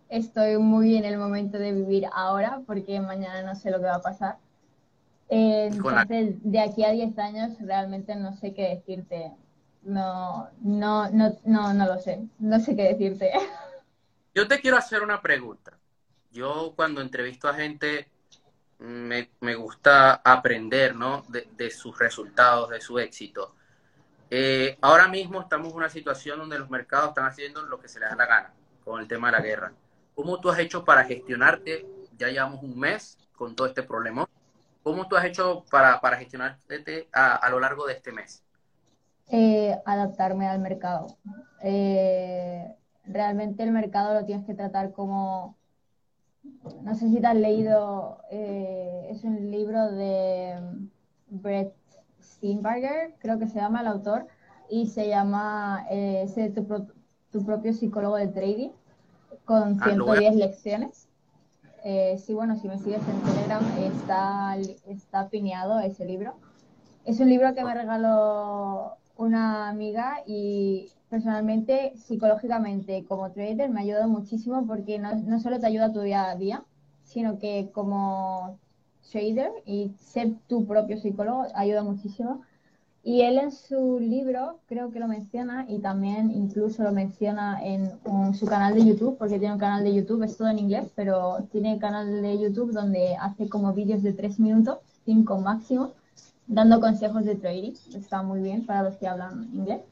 estoy 0.08 0.58
muy 0.58 0.96
en 0.96 1.04
el 1.04 1.18
momento 1.18 1.58
de 1.58 1.72
vivir 1.72 2.06
ahora 2.12 2.62
porque 2.66 3.00
mañana 3.00 3.42
no 3.42 3.54
sé 3.56 3.70
lo 3.70 3.78
que 3.78 3.87
va 3.87 3.96
a 3.96 4.02
pasar. 4.02 4.38
Entonces, 5.28 6.37
de 6.42 6.60
aquí 6.60 6.84
a 6.84 6.90
diez 6.90 7.18
años 7.18 7.56
realmente 7.60 8.14
no 8.16 8.34
sé 8.37 8.54
qué 8.54 8.76
decirte. 8.76 9.32
No, 9.82 10.48
no, 10.60 11.10
no, 11.10 11.38
no, 11.44 11.74
no 11.74 11.87
lo 11.87 11.98
sé. 11.98 12.22
No 12.38 12.58
sé 12.60 12.74
qué 12.76 12.94
decirte. 12.94 13.32
Yo 14.34 14.48
te 14.48 14.60
quiero 14.60 14.76
hacer 14.76 15.02
una 15.02 15.20
pregunta. 15.20 15.78
Yo 16.32 16.72
cuando 16.74 17.00
entrevisto 17.00 17.48
a 17.48 17.54
gente 17.54 18.08
me, 18.78 19.54
gusta 19.54 20.14
aprender, 20.24 20.94
¿no? 20.94 21.24
De, 21.28 21.70
sus 21.70 21.98
resultados, 21.98 22.70
de 22.70 22.80
su 22.80 22.98
éxito. 22.98 23.54
Eh, 24.30 24.76
ahora 24.80 25.06
mismo 25.08 25.40
estamos 25.40 25.70
en 25.70 25.76
una 25.76 25.88
situación 25.88 26.38
donde 26.38 26.58
los 26.58 26.70
mercados 26.70 27.10
están 27.10 27.26
haciendo 27.26 27.62
lo 27.62 27.78
que 27.78 27.88
se 27.88 28.00
les 28.00 28.10
da 28.10 28.16
la 28.16 28.26
gana 28.26 28.52
con 28.84 29.00
el 29.00 29.06
tema 29.06 29.28
de 29.28 29.32
la 29.32 29.42
guerra. 29.42 29.72
¿Cómo 30.14 30.40
tú 30.40 30.50
has 30.50 30.58
hecho 30.58 30.84
para 30.84 31.04
gestionarte? 31.04 31.87
Ya 32.16 32.28
llevamos 32.28 32.62
un 32.62 32.78
mes 32.78 33.18
con 33.37 33.54
todo 33.54 33.68
este 33.68 33.82
problema. 33.82 34.28
¿Cómo 34.85 35.09
tú 35.09 35.16
has 35.16 35.25
hecho 35.25 35.64
para, 35.70 35.99
para 36.01 36.18
gestionarte 36.18 37.09
a, 37.12 37.35
a 37.37 37.51
lo 37.51 37.59
largo 37.59 37.87
de 37.87 37.94
este 37.94 38.12
mes? 38.12 38.44
Eh, 39.31 39.77
adaptarme 39.87 40.47
al 40.47 40.61
mercado. 40.61 41.07
Eh, 41.62 42.77
realmente 43.07 43.62
el 43.62 43.73
mercado 43.73 44.12
lo 44.12 44.27
tienes 44.27 44.44
que 44.44 44.53
tratar 44.53 44.92
como, 44.92 45.57
no 46.83 46.94
sé 46.94 47.09
si 47.09 47.18
te 47.18 47.27
has 47.27 47.35
leído, 47.35 48.18
eh, 48.31 49.09
es 49.11 49.25
un 49.25 49.51
libro 49.51 49.90
de 49.92 50.61
Brett 51.29 51.75
Steinberger, 52.23 53.14
creo 53.18 53.38
que 53.38 53.47
se 53.47 53.59
llama 53.59 53.81
el 53.81 53.87
autor, 53.87 54.27
y 54.68 54.87
se 54.88 55.09
llama 55.09 55.87
eh, 55.90 56.27
tu, 57.31 57.44
propio 57.44 57.73
psicólogo 57.73 58.16
de 58.16 58.29
trading, 58.29 58.70
con 59.47 59.81
110 59.81 60.31
ah, 60.31 60.35
lecciones. 60.35 61.09
Eh, 61.87 62.16
sí, 62.18 62.33
bueno, 62.33 62.57
si 62.57 62.66
me 62.66 62.79
sigues 62.79 63.03
en 63.07 63.23
Telegram, 63.23 63.62
está, 63.77 64.57
está 64.88 65.29
pineado 65.29 65.81
ese 65.81 66.07
libro. 66.07 66.35
Es 67.05 67.20
un 67.20 67.29
libro 67.29 67.55
que 67.55 67.62
me 67.62 67.75
regaló 67.75 68.97
una 69.18 69.68
amiga 69.68 70.23
y 70.27 70.90
personalmente, 71.11 71.92
psicológicamente, 71.97 73.05
como 73.05 73.31
trader, 73.33 73.68
me 73.68 73.81
ha 73.81 73.83
ayudado 73.83 74.09
muchísimo 74.09 74.66
porque 74.66 74.99
no, 74.99 75.14
no 75.14 75.38
solo 75.40 75.61
te 75.61 75.66
ayuda 75.66 75.92
tu 75.92 76.01
día 76.01 76.31
a 76.31 76.37
día, 76.37 76.64
sino 77.05 77.38
que 77.38 77.70
como 77.73 78.59
trader 79.12 79.53
y 79.66 79.92
ser 79.99 80.33
tu 80.49 80.66
propio 80.66 80.97
psicólogo 80.97 81.47
ayuda 81.55 81.83
muchísimo. 81.83 82.40
Y 83.07 83.21
él 83.21 83.38
en 83.38 83.53
su 83.53 83.99
libro 84.01 84.61
creo 84.67 84.90
que 84.90 84.99
lo 84.99 85.07
menciona 85.07 85.67
y 85.69 85.79
también 85.81 86.31
incluso 86.31 86.83
lo 86.83 86.90
menciona 86.90 87.62
en, 87.62 87.93
su 88.33 88.47
canal 88.47 88.75
de 88.75 88.87
YouTube, 88.87 89.19
porque 89.19 89.38
tiene 89.38 89.53
un 89.53 89.61
canal 89.61 89.85
de 89.85 89.95
YouTube, 89.95 90.23
es 90.23 90.38
todo 90.38 90.49
en 90.49 90.59
inglés, 90.59 90.90
pero 90.95 91.47
tiene 91.53 91.79
canal 91.79 92.23
de 92.23 92.40
YouTube 92.40 92.73
donde 92.73 93.14
hace 93.21 93.47
como 93.51 93.75
vídeos 93.75 94.03
de 94.03 94.14
tres 94.14 94.40
minutos, 94.40 94.79
cinco 95.05 95.38
máximo, 95.38 95.90
dando 96.47 96.81
consejos 96.81 97.27
de 97.27 97.35
trading. 97.35 97.75
Está 97.95 98.23
muy 98.23 98.40
bien 98.40 98.64
para 98.64 98.83
los 98.83 98.97
que 98.97 99.07
hablan 99.07 99.51
inglés. 99.53 99.83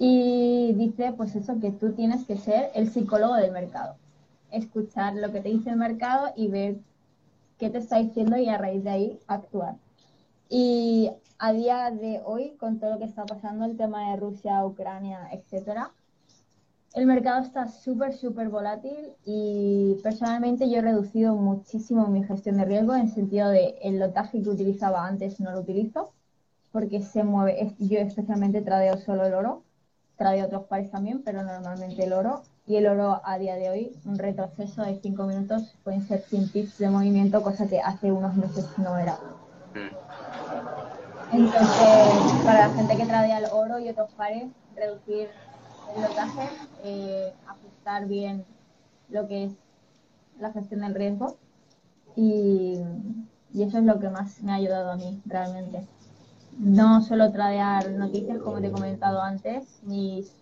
Y 0.00 0.72
dice, 0.74 1.14
pues 1.16 1.36
eso, 1.36 1.60
que 1.60 1.70
tú 1.70 1.92
tienes 1.92 2.24
que 2.24 2.36
ser 2.36 2.70
el 2.74 2.90
psicólogo 2.90 3.34
del 3.36 3.52
mercado. 3.52 3.94
Escuchar 4.50 5.14
lo 5.14 5.30
que 5.30 5.40
te 5.40 5.50
dice 5.50 5.70
el 5.70 5.76
mercado 5.76 6.32
y 6.34 6.48
ver 6.48 6.76
qué 7.58 7.70
te 7.70 7.78
está 7.78 7.98
diciendo 7.98 8.36
y 8.36 8.48
a 8.48 8.58
raíz 8.58 8.82
de 8.82 8.90
ahí 8.90 9.20
actuar. 9.28 9.76
Y 10.48 11.10
a 11.38 11.52
día 11.52 11.90
de 11.90 12.22
hoy, 12.24 12.52
con 12.58 12.78
todo 12.78 12.92
lo 12.92 12.98
que 12.98 13.04
está 13.04 13.24
pasando, 13.26 13.64
el 13.64 13.76
tema 13.76 14.10
de 14.10 14.16
Rusia, 14.16 14.64
Ucrania, 14.64 15.28
etcétera, 15.32 15.90
el 16.94 17.04
mercado 17.04 17.42
está 17.42 17.68
súper, 17.68 18.14
súper 18.14 18.48
volátil 18.48 19.12
y 19.26 19.96
personalmente 20.02 20.70
yo 20.70 20.78
he 20.78 20.82
reducido 20.82 21.34
muchísimo 21.34 22.06
mi 22.06 22.24
gestión 22.24 22.56
de 22.56 22.64
riesgo 22.64 22.94
en 22.94 23.02
el 23.02 23.10
sentido 23.10 23.50
de 23.50 23.76
el 23.82 23.98
lotaje 23.98 24.42
que 24.42 24.48
utilizaba 24.48 25.06
antes 25.06 25.38
no 25.38 25.50
lo 25.50 25.60
utilizo 25.60 26.12
porque 26.72 27.02
se 27.02 27.22
mueve, 27.22 27.74
yo 27.78 27.98
especialmente 27.98 28.62
tradeo 28.62 28.96
solo 28.98 29.26
el 29.26 29.34
oro, 29.34 29.62
tradeo 30.16 30.46
otros 30.46 30.64
pares 30.64 30.90
también, 30.90 31.22
pero 31.22 31.42
normalmente 31.42 32.04
el 32.04 32.14
oro 32.14 32.42
y 32.66 32.76
el 32.76 32.86
oro 32.86 33.20
a 33.24 33.38
día 33.38 33.56
de 33.56 33.70
hoy, 33.70 33.92
un 34.06 34.18
retroceso 34.18 34.82
de 34.82 34.98
5 35.00 35.24
minutos 35.24 35.74
pueden 35.84 36.02
ser 36.02 36.20
100 36.22 36.52
tips 36.52 36.78
de 36.78 36.90
movimiento, 36.90 37.42
cosa 37.42 37.66
que 37.66 37.80
hace 37.80 38.10
unos 38.10 38.34
meses 38.36 38.66
no 38.78 38.96
era. 38.98 39.18
Entonces, 41.32 42.44
para 42.44 42.68
la 42.68 42.74
gente 42.74 42.96
que 42.96 43.06
tradea 43.06 43.38
el 43.38 43.46
oro 43.52 43.78
y 43.78 43.88
otros 43.88 44.10
pares, 44.12 44.48
reducir 44.76 45.28
el 45.94 46.02
lotaje, 46.02 46.48
eh, 46.84 47.32
ajustar 47.46 48.06
bien 48.06 48.44
lo 49.08 49.26
que 49.26 49.44
es 49.44 49.52
la 50.38 50.52
gestión 50.52 50.80
del 50.80 50.94
riesgo 50.94 51.36
y, 52.14 52.80
eso 53.54 53.78
es 53.78 53.84
lo 53.84 53.98
que 53.98 54.10
más 54.10 54.42
me 54.42 54.52
ha 54.52 54.56
ayudado 54.56 54.92
a 54.92 54.96
mí 54.96 55.20
realmente. 55.24 55.86
No 56.58 57.02
solo 57.02 57.32
tradear 57.32 57.90
noticias, 57.90 58.38
como 58.38 58.60
te 58.60 58.68
he 58.68 58.70
comentado 58.70 59.22
antes, 59.22 59.80
mis, 59.82 60.32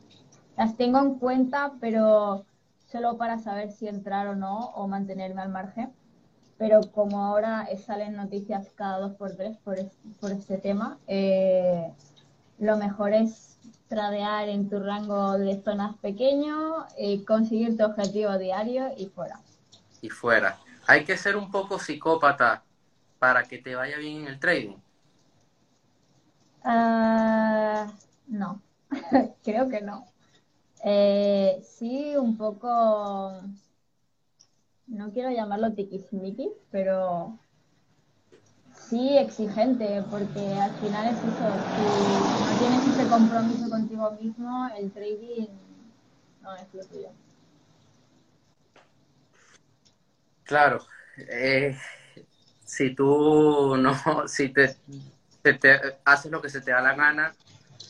las 0.57 0.77
tengo 0.77 0.99
en 0.99 1.15
cuenta, 1.15 1.73
pero 1.81 2.45
solo 2.91 3.17
para 3.17 3.39
saber 3.39 3.71
si 3.71 3.87
entrar 3.87 4.27
o 4.27 4.35
no 4.35 4.71
o 4.75 4.89
mantenerme 4.89 5.43
al 5.43 5.49
margen 5.49 5.93
pero 6.65 6.81
como 6.93 7.23
ahora 7.23 7.69
salen 7.85 8.17
noticias 8.17 8.71
cada 8.75 8.99
dos 8.99 9.13
por 9.17 9.37
tres 9.37 9.55
por, 9.59 9.77
por 10.19 10.33
este 10.33 10.57
tema, 10.57 10.97
eh, 11.07 11.93
lo 12.59 12.79
mejor 12.79 13.13
es 13.13 13.59
tradear 13.87 14.49
en 14.49 14.71
tu 14.71 14.81
rango 14.81 15.37
de 15.37 15.61
zonas 15.63 15.95
pequeño, 15.99 16.87
eh, 16.97 17.23
conseguir 17.27 17.77
tu 17.77 17.85
objetivo 17.85 18.39
diario 18.39 18.95
y 18.97 19.05
fuera. 19.09 19.41
Y 20.01 20.09
fuera. 20.09 20.57
Hay 20.87 21.05
que 21.05 21.19
ser 21.19 21.37
un 21.37 21.51
poco 21.51 21.79
psicópata 21.79 22.63
para 23.19 23.43
que 23.43 23.59
te 23.59 23.75
vaya 23.75 23.99
bien 23.99 24.23
en 24.23 24.29
el 24.29 24.41
trading. 24.41 24.77
Ah, 26.65 27.93
no, 28.27 28.63
creo 29.45 29.69
que 29.69 29.83
no. 29.83 30.07
Eh, 30.83 31.63
sí, 31.63 32.17
un 32.17 32.39
poco 32.39 33.43
no 35.05 35.13
quiero 35.13 35.31
llamarlo 35.31 35.73
tiquismiquis, 35.73 36.53
pero 36.71 37.39
sí 38.89 39.19
exigente, 39.19 40.03
porque 40.11 40.41
al 40.55 40.71
final 40.81 41.07
es 41.09 41.19
eso, 41.19 41.47
si 41.75 42.41
no 42.43 42.59
tienes 42.59 42.99
ese 42.99 43.09
compromiso 43.11 43.69
contigo 43.69 44.11
mismo, 44.13 44.69
el 44.79 44.91
trading 44.93 45.49
no 46.43 46.55
es 46.57 46.73
lo 46.73 46.85
tuyo. 46.87 47.09
Claro, 50.45 50.81
eh, 51.19 51.77
si 52.65 52.95
tú 52.95 53.77
no, 53.77 53.95
si 54.27 54.49
te, 54.49 54.75
haces 56.07 56.33
lo 56.33 56.41
que 56.41 56.49
se 56.49 56.63
te 56.63 56.71
da 56.71 56.81
la 56.81 56.95
gana 56.95 57.35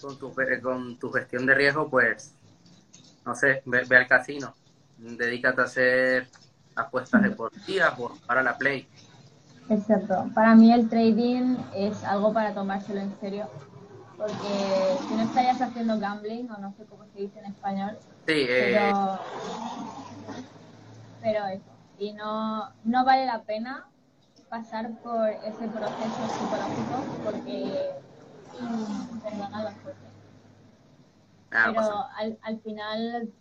con 0.00 0.18
tu, 0.18 0.34
con 0.62 0.98
tu 0.98 1.12
gestión 1.12 1.46
de 1.46 1.54
riesgo, 1.54 1.88
pues, 1.88 2.34
no 3.24 3.36
sé, 3.36 3.62
ve 3.66 3.96
al 3.96 4.08
casino, 4.08 4.52
dedícate 4.98 5.60
a 5.60 5.64
hacer 5.64 6.28
apuestas 6.76 7.22
deportivas 7.22 7.94
o 7.98 8.12
para 8.26 8.42
la 8.42 8.56
play. 8.56 8.88
Exacto. 9.68 10.30
Para 10.34 10.54
mí 10.54 10.72
el 10.72 10.88
trading 10.88 11.56
es 11.74 12.04
algo 12.04 12.32
para 12.32 12.54
tomárselo 12.54 13.00
en 13.00 13.18
serio. 13.20 13.48
Porque 14.16 14.96
si 15.08 15.14
no 15.14 15.22
estarías 15.22 15.60
haciendo 15.60 15.98
gambling, 15.98 16.50
o 16.50 16.58
no 16.58 16.72
sé 16.72 16.84
cómo 16.84 17.04
se 17.12 17.20
dice 17.20 17.38
en 17.40 17.46
español. 17.46 17.98
Sí, 18.26 18.46
eh... 18.48 18.78
pero, 21.20 21.46
eso. 21.46 21.62
Y 21.98 22.12
no, 22.12 22.70
no 22.84 23.04
vale 23.04 23.26
la 23.26 23.42
pena 23.42 23.86
pasar 24.48 24.90
por 25.02 25.28
ese 25.30 25.68
proceso 25.68 26.28
psicológico 26.28 27.04
porque 27.24 27.90
gana 29.36 29.64
la 29.64 29.72
suerte. 29.82 30.04
Ah, 31.50 31.72
pero 31.74 32.06
al, 32.16 32.38
al 32.42 32.60
final 32.60 33.32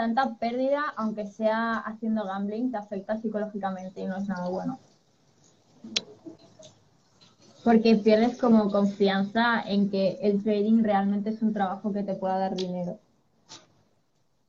tanta 0.00 0.34
pérdida, 0.36 0.94
aunque 0.96 1.26
sea 1.26 1.74
haciendo 1.74 2.24
gambling, 2.24 2.70
te 2.70 2.78
afecta 2.78 3.18
psicológicamente 3.18 4.00
y 4.00 4.06
no 4.06 4.16
es 4.16 4.26
nada 4.26 4.48
bueno. 4.48 4.80
Porque 7.62 7.96
pierdes 7.96 8.38
como 8.38 8.70
confianza 8.70 9.60
en 9.60 9.90
que 9.90 10.18
el 10.22 10.42
trading 10.42 10.82
realmente 10.82 11.28
es 11.28 11.42
un 11.42 11.52
trabajo 11.52 11.92
que 11.92 12.02
te 12.02 12.14
pueda 12.14 12.38
dar 12.38 12.56
dinero. 12.56 12.98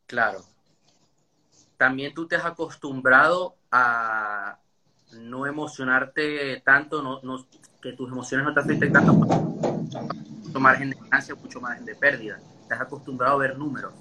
Claro. 0.08 0.40
También 1.76 2.14
tú 2.14 2.30
te 2.30 2.38
has 2.38 2.46
acostumbrado 2.46 3.58
a 3.72 4.58
no 5.12 5.46
emocionarte 5.46 6.62
tanto, 6.62 7.02
no, 7.02 7.46
que 7.82 7.92
tus 7.92 8.10
emociones 8.10 8.46
no 8.46 8.54
te 8.54 8.62
afecten 8.62 8.94
tanto, 8.94 9.14
mucho 9.14 10.60
margen 10.62 10.92
de 10.92 10.96
ganancia, 10.96 11.36
mucho 11.36 11.60
margen 11.60 11.84
de 11.84 11.96
pérdida. 11.96 12.40
Te 12.70 12.74
has 12.74 12.80
acostumbrado 12.80 13.36
a 13.36 13.40
ver 13.40 13.58
números. 13.58 13.92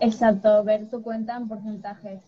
Exacto, 0.00 0.64
ver 0.64 0.88
tu 0.88 1.02
cuenta 1.02 1.36
en 1.36 1.46
porcentajes. 1.46 2.22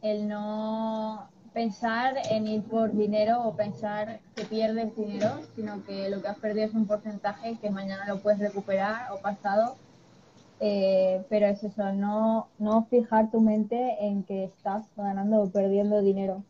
El 0.00 0.26
no 0.26 1.28
pensar 1.52 2.14
en 2.30 2.46
ir 2.48 2.62
por 2.62 2.92
dinero 2.92 3.42
o 3.42 3.54
pensar 3.54 4.20
que 4.34 4.44
pierdes 4.44 4.96
dinero, 4.96 5.40
sino 5.54 5.84
que 5.84 6.08
lo 6.08 6.22
que 6.22 6.28
has 6.28 6.38
perdido 6.38 6.66
es 6.66 6.74
un 6.74 6.86
porcentaje 6.86 7.58
que 7.60 7.70
mañana 7.70 8.06
lo 8.06 8.20
puedes 8.20 8.38
recuperar 8.38 9.12
o 9.12 9.18
pasado. 9.18 9.76
Eh, 10.60 11.22
pero 11.28 11.46
es 11.46 11.62
eso, 11.62 11.92
no, 11.92 12.48
no 12.58 12.86
fijar 12.86 13.30
tu 13.30 13.42
mente 13.42 13.96
en 14.00 14.22
que 14.24 14.44
estás 14.44 14.84
ganando 14.96 15.42
o 15.42 15.50
perdiendo 15.50 16.00
dinero. 16.00 16.42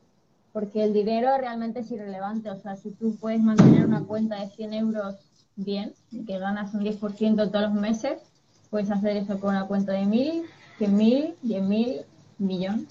Porque 0.52 0.84
el 0.84 0.92
dinero 0.92 1.36
realmente 1.36 1.80
es 1.80 1.90
irrelevante. 1.90 2.48
O 2.48 2.56
sea, 2.56 2.76
si 2.76 2.92
tú 2.92 3.16
puedes 3.16 3.40
mantener 3.40 3.86
una 3.86 4.04
cuenta 4.04 4.36
de 4.36 4.48
100 4.50 4.74
euros 4.74 5.16
bien, 5.56 5.94
que 6.28 6.38
ganas 6.38 6.74
un 6.74 6.84
10% 6.84 7.50
todos 7.50 7.62
los 7.62 7.74
meses, 7.74 8.20
puedes 8.70 8.90
hacer 8.92 9.16
eso 9.16 9.40
con 9.40 9.50
una 9.50 9.66
cuenta 9.66 9.92
de 9.92 10.06
1000 10.06 10.44
100 10.80 10.96
mil, 10.96 11.36
10 11.42 11.62
mil, 11.62 12.06
millón. 12.38 12.88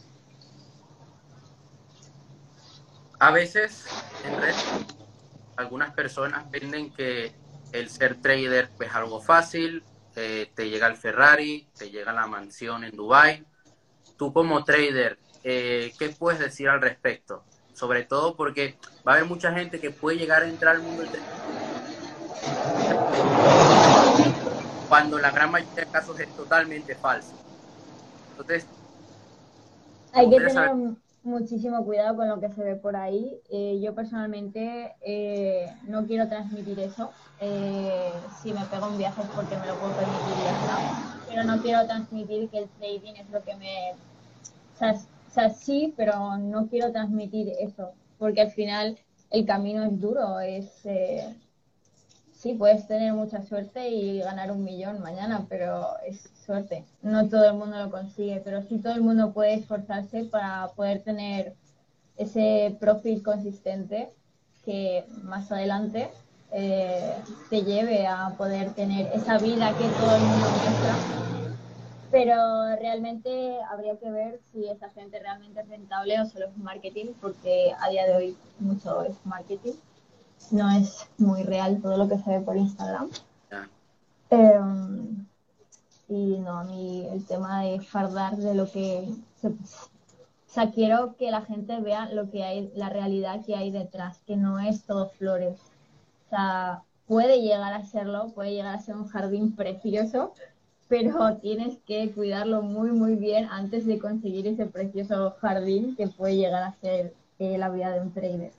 A 3.19 3.31
veces, 3.31 3.83
en 4.23 4.39
red, 4.39 4.53
algunas 5.55 5.91
personas 5.95 6.51
venden 6.51 6.93
que 6.93 7.33
el 7.71 7.89
ser 7.89 8.21
trader 8.21 8.69
es 8.79 8.93
algo 8.93 9.19
fácil, 9.19 9.83
eh, 10.15 10.51
te 10.55 10.69
llega 10.69 10.85
el 10.85 10.97
Ferrari, 10.97 11.67
te 11.75 11.89
llega 11.89 12.13
la 12.13 12.27
mansión 12.27 12.83
en 12.83 12.95
Dubai. 12.95 13.43
Tú 14.19 14.31
como 14.33 14.63
trader, 14.63 15.17
eh, 15.43 15.91
¿qué 15.97 16.09
puedes 16.09 16.39
decir 16.39 16.69
al 16.69 16.81
respecto? 16.81 17.43
Sobre 17.73 18.03
todo 18.03 18.35
porque 18.35 18.77
va 19.07 19.13
a 19.13 19.15
haber 19.15 19.27
mucha 19.27 19.51
gente 19.51 19.79
que 19.79 19.89
puede 19.89 20.19
llegar 20.19 20.43
a 20.43 20.47
entrar 20.47 20.75
al 20.75 20.83
mundo 20.83 21.01
cuando 24.87 25.17
la 25.17 25.31
gran 25.31 25.49
mayoría 25.49 25.85
de 25.85 25.87
casos 25.87 26.19
es 26.19 26.31
totalmente 26.35 26.95
falso. 26.95 27.48
Hay 30.13 30.29
que 30.29 30.39
tener 30.39 30.71
muchísimo 31.23 31.83
cuidado 31.85 32.15
con 32.17 32.29
lo 32.29 32.39
que 32.39 32.49
se 32.49 32.63
ve 32.63 32.75
por 32.75 32.95
ahí. 32.95 33.39
Eh, 33.49 33.79
yo 33.81 33.93
personalmente 33.93 34.95
eh, 35.01 35.71
no 35.87 36.05
quiero 36.05 36.27
transmitir 36.27 36.79
eso. 36.79 37.11
Eh, 37.39 38.11
si 38.41 38.53
me 38.53 38.65
pego 38.65 38.87
un 38.87 38.97
viaje 38.97 39.21
es 39.21 39.27
porque 39.29 39.57
me 39.57 39.67
lo 39.67 39.75
puedo 39.75 39.93
permitir 39.93 40.37
y 40.39 40.43
ya 40.43 40.51
está. 40.51 41.19
Pero 41.27 41.43
no 41.43 41.61
quiero 41.61 41.85
transmitir 41.85 42.49
que 42.49 42.59
el 42.59 42.69
trading 42.69 43.13
es 43.15 43.29
lo 43.29 43.43
que 43.43 43.55
me... 43.55 43.91
O 44.75 45.31
sea, 45.31 45.49
sí, 45.49 45.93
pero 45.95 46.37
no 46.37 46.67
quiero 46.67 46.91
transmitir 46.91 47.53
eso. 47.59 47.91
Porque 48.17 48.41
al 48.41 48.51
final 48.51 48.97
el 49.29 49.45
camino 49.45 49.83
es 49.83 49.99
duro, 49.99 50.39
es 50.39 50.65
sí, 52.39 52.53
puedes 52.53 52.87
tener 52.87 53.13
mucha 53.13 53.43
suerte 53.43 53.89
y 53.89 54.19
ganar 54.19 54.51
un 54.51 54.63
millón 54.63 55.01
mañana, 55.01 55.45
pero 55.49 55.97
es 56.05 56.29
suerte. 56.45 56.85
No 57.01 57.27
todo 57.27 57.45
el 57.45 57.55
mundo 57.55 57.77
lo 57.77 57.91
consigue, 57.91 58.41
pero 58.43 58.61
sí 58.63 58.79
todo 58.79 58.93
el 58.93 59.01
mundo 59.01 59.33
puede 59.33 59.55
esforzarse 59.55 60.23
para 60.23 60.69
poder 60.75 61.03
tener 61.03 61.53
ese 62.17 62.75
profit 62.79 63.21
consistente 63.23 64.09
que 64.63 65.05
más 65.23 65.51
adelante 65.51 66.09
eh, 66.51 67.15
te 67.49 67.63
lleve 67.63 68.07
a 68.07 68.33
poder 68.37 68.73
tener 68.73 69.11
esa 69.13 69.37
vida 69.37 69.73
que 69.77 69.89
todo 69.89 70.15
el 70.15 70.23
mundo 70.23 70.49
muestra. 70.49 70.95
Pero 72.11 72.75
realmente 72.77 73.59
habría 73.69 73.97
que 73.97 74.09
ver 74.09 74.39
si 74.51 74.67
esa 74.67 74.89
gente 74.91 75.19
realmente 75.19 75.59
es 75.59 75.67
rentable 75.67 76.19
o 76.19 76.25
solo 76.25 76.47
es 76.47 76.57
marketing, 76.57 77.07
porque 77.21 77.73
a 77.79 77.89
día 77.89 78.07
de 78.07 78.15
hoy 78.15 78.37
mucho 78.59 79.03
es 79.03 79.15
marketing. 79.25 79.73
No 80.51 80.69
es 80.71 81.07
muy 81.17 81.43
real 81.43 81.81
todo 81.81 81.97
lo 81.97 82.07
que 82.07 82.17
se 82.17 82.29
ve 82.29 82.41
por 82.41 82.57
Instagram. 82.57 83.09
Em, 84.31 85.25
y 86.07 86.37
no, 86.39 86.59
a 86.59 86.63
mí 86.63 87.07
el 87.11 87.25
tema 87.25 87.63
de 87.63 87.79
fardar 87.81 88.37
de 88.37 88.53
lo 88.53 88.69
que 88.69 89.11
se, 89.41 89.53
o 90.49 90.51
sea, 90.51 90.71
quiero 90.71 91.15
que 91.15 91.29
la 91.29 91.41
gente 91.41 91.79
vea 91.79 92.11
lo 92.11 92.31
que 92.31 92.43
hay, 92.43 92.71
la 92.75 92.89
realidad 92.89 93.45
que 93.45 93.55
hay 93.55 93.69
detrás, 93.69 94.19
que 94.25 94.35
no 94.35 94.59
es 94.59 94.83
todo 94.83 95.09
flores. 95.09 95.59
O 96.25 96.29
sea, 96.31 96.81
puede 97.07 97.41
llegar 97.41 97.71
a 97.73 97.85
serlo, 97.85 98.29
puede 98.33 98.53
llegar 98.53 98.75
a 98.75 98.81
ser 98.81 98.95
un 98.95 99.07
jardín 99.07 99.55
precioso, 99.55 100.33
pero 100.87 101.37
tienes 101.37 101.77
que 101.85 102.11
cuidarlo 102.11 102.63
muy, 102.63 102.91
muy 102.91 103.13
bien 103.15 103.47
antes 103.51 103.85
de 103.85 103.99
conseguir 103.99 104.47
ese 104.47 104.65
precioso 104.65 105.35
jardín 105.39 105.95
que 105.95 106.07
puede 106.07 106.37
llegar 106.37 106.63
a 106.63 106.73
ser 106.81 107.13
eh, 107.37 107.59
la 107.59 107.69
vida 107.69 107.91
de 107.91 108.01
un 108.01 108.11
trader. 108.11 108.51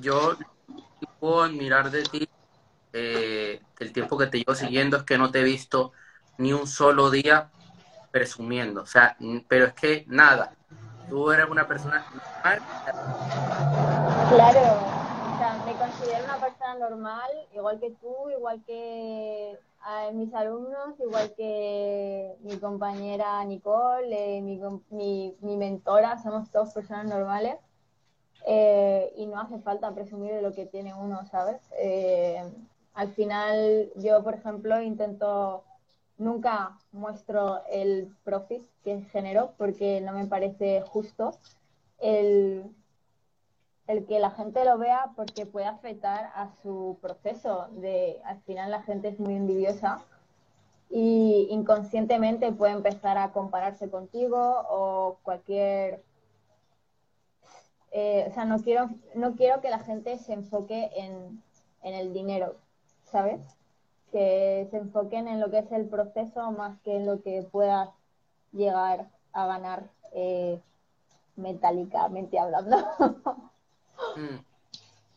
Yo 0.00 0.32
puedo 1.18 1.42
admirar 1.42 1.90
de 1.90 2.02
ti 2.02 2.28
eh, 2.92 3.60
el 3.78 3.92
tiempo 3.92 4.16
que 4.16 4.26
te 4.26 4.38
llevo 4.38 4.54
siguiendo 4.54 4.96
es 4.96 5.02
que 5.02 5.18
no 5.18 5.30
te 5.30 5.40
he 5.40 5.44
visto 5.44 5.92
ni 6.38 6.52
un 6.52 6.66
solo 6.66 7.10
día 7.10 7.50
presumiendo, 8.10 8.82
o 8.82 8.86
sea, 8.86 9.16
pero 9.48 9.66
es 9.66 9.72
que 9.74 10.04
nada, 10.08 10.54
tú 11.08 11.30
eres 11.30 11.48
una 11.50 11.66
persona 11.66 12.04
normal. 12.10 12.62
Claro, 14.30 14.60
o 14.60 15.38
sea, 15.38 15.62
me 15.66 15.74
considero 15.74 16.24
una 16.24 16.36
persona 16.38 16.74
normal, 16.78 17.30
igual 17.54 17.78
que 17.80 17.90
tú, 17.90 18.30
igual 18.30 18.62
que 18.66 19.58
mis 20.14 20.32
alumnos, 20.34 20.98
igual 20.98 21.32
que 21.36 22.34
mi 22.40 22.58
compañera 22.58 23.44
Nicole, 23.44 24.38
eh, 24.38 24.42
mi, 24.42 24.60
mi, 24.90 25.36
mi, 25.40 25.56
mentora, 25.56 26.18
somos 26.18 26.50
todos 26.50 26.72
personas 26.72 27.06
normales. 27.06 27.56
Eh, 28.44 29.12
y 29.16 29.26
no 29.26 29.40
hace 29.40 29.58
falta 29.58 29.92
presumir 29.94 30.32
de 30.32 30.42
lo 30.42 30.52
que 30.52 30.66
tiene 30.66 30.94
uno, 30.94 31.24
¿sabes? 31.26 31.60
Eh, 31.78 32.42
al 32.94 33.08
final, 33.12 33.90
yo, 33.96 34.22
por 34.22 34.34
ejemplo, 34.34 34.80
intento 34.80 35.64
nunca 36.18 36.78
muestro 36.92 37.62
el 37.68 38.14
profit 38.24 38.62
que 38.84 39.02
genero 39.12 39.52
porque 39.58 40.00
no 40.00 40.12
me 40.12 40.26
parece 40.26 40.82
justo 40.82 41.38
el, 41.98 42.64
el, 43.86 44.06
que 44.06 44.18
la 44.18 44.30
gente 44.30 44.64
lo 44.64 44.78
vea 44.78 45.12
porque 45.16 45.44
puede 45.44 45.66
afectar 45.66 46.30
a 46.34 46.50
su 46.62 46.98
proceso. 47.00 47.68
De, 47.72 48.20
al 48.24 48.40
final 48.42 48.70
la 48.70 48.82
gente 48.82 49.08
es 49.08 49.18
muy 49.18 49.34
envidiosa 49.34 50.02
y 50.88 51.48
inconscientemente 51.50 52.52
puede 52.52 52.72
empezar 52.72 53.18
a 53.18 53.32
compararse 53.32 53.90
contigo 53.90 54.64
o 54.68 55.18
cualquier... 55.22 56.02
Eh, 57.92 58.26
o 58.28 58.34
sea, 58.34 58.44
no 58.44 58.58
quiero, 58.58 58.90
no 59.14 59.36
quiero 59.36 59.60
que 59.60 59.70
la 59.70 59.78
gente 59.78 60.18
se 60.18 60.32
enfoque 60.32 60.90
en, 60.96 61.42
en 61.82 61.94
el 61.94 62.12
dinero, 62.12 62.56
¿sabes? 63.04 63.40
que 64.12 64.66
se 64.70 64.78
enfoquen 64.78 65.28
en 65.28 65.40
lo 65.40 65.50
que 65.50 65.58
es 65.58 65.72
el 65.72 65.86
proceso 65.86 66.50
más 66.52 66.78
que 66.82 66.96
en 66.96 67.06
lo 67.06 67.22
que 67.22 67.46
puedas 67.50 67.90
llegar 68.52 69.10
a 69.32 69.46
ganar 69.46 69.90
eh, 70.12 70.60
metálicamente 71.36 72.38
hablando. 72.38 72.76
Mm. 74.14 74.36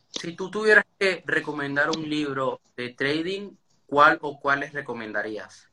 Si 0.08 0.34
tú 0.34 0.50
tuvieras 0.50 0.86
que 0.98 1.22
recomendar 1.26 1.90
un 1.90 2.08
libro 2.08 2.60
de 2.78 2.94
trading, 2.94 3.52
¿cuál 3.86 4.18
o 4.22 4.40
cuáles 4.40 4.72
recomendarías? 4.72 5.69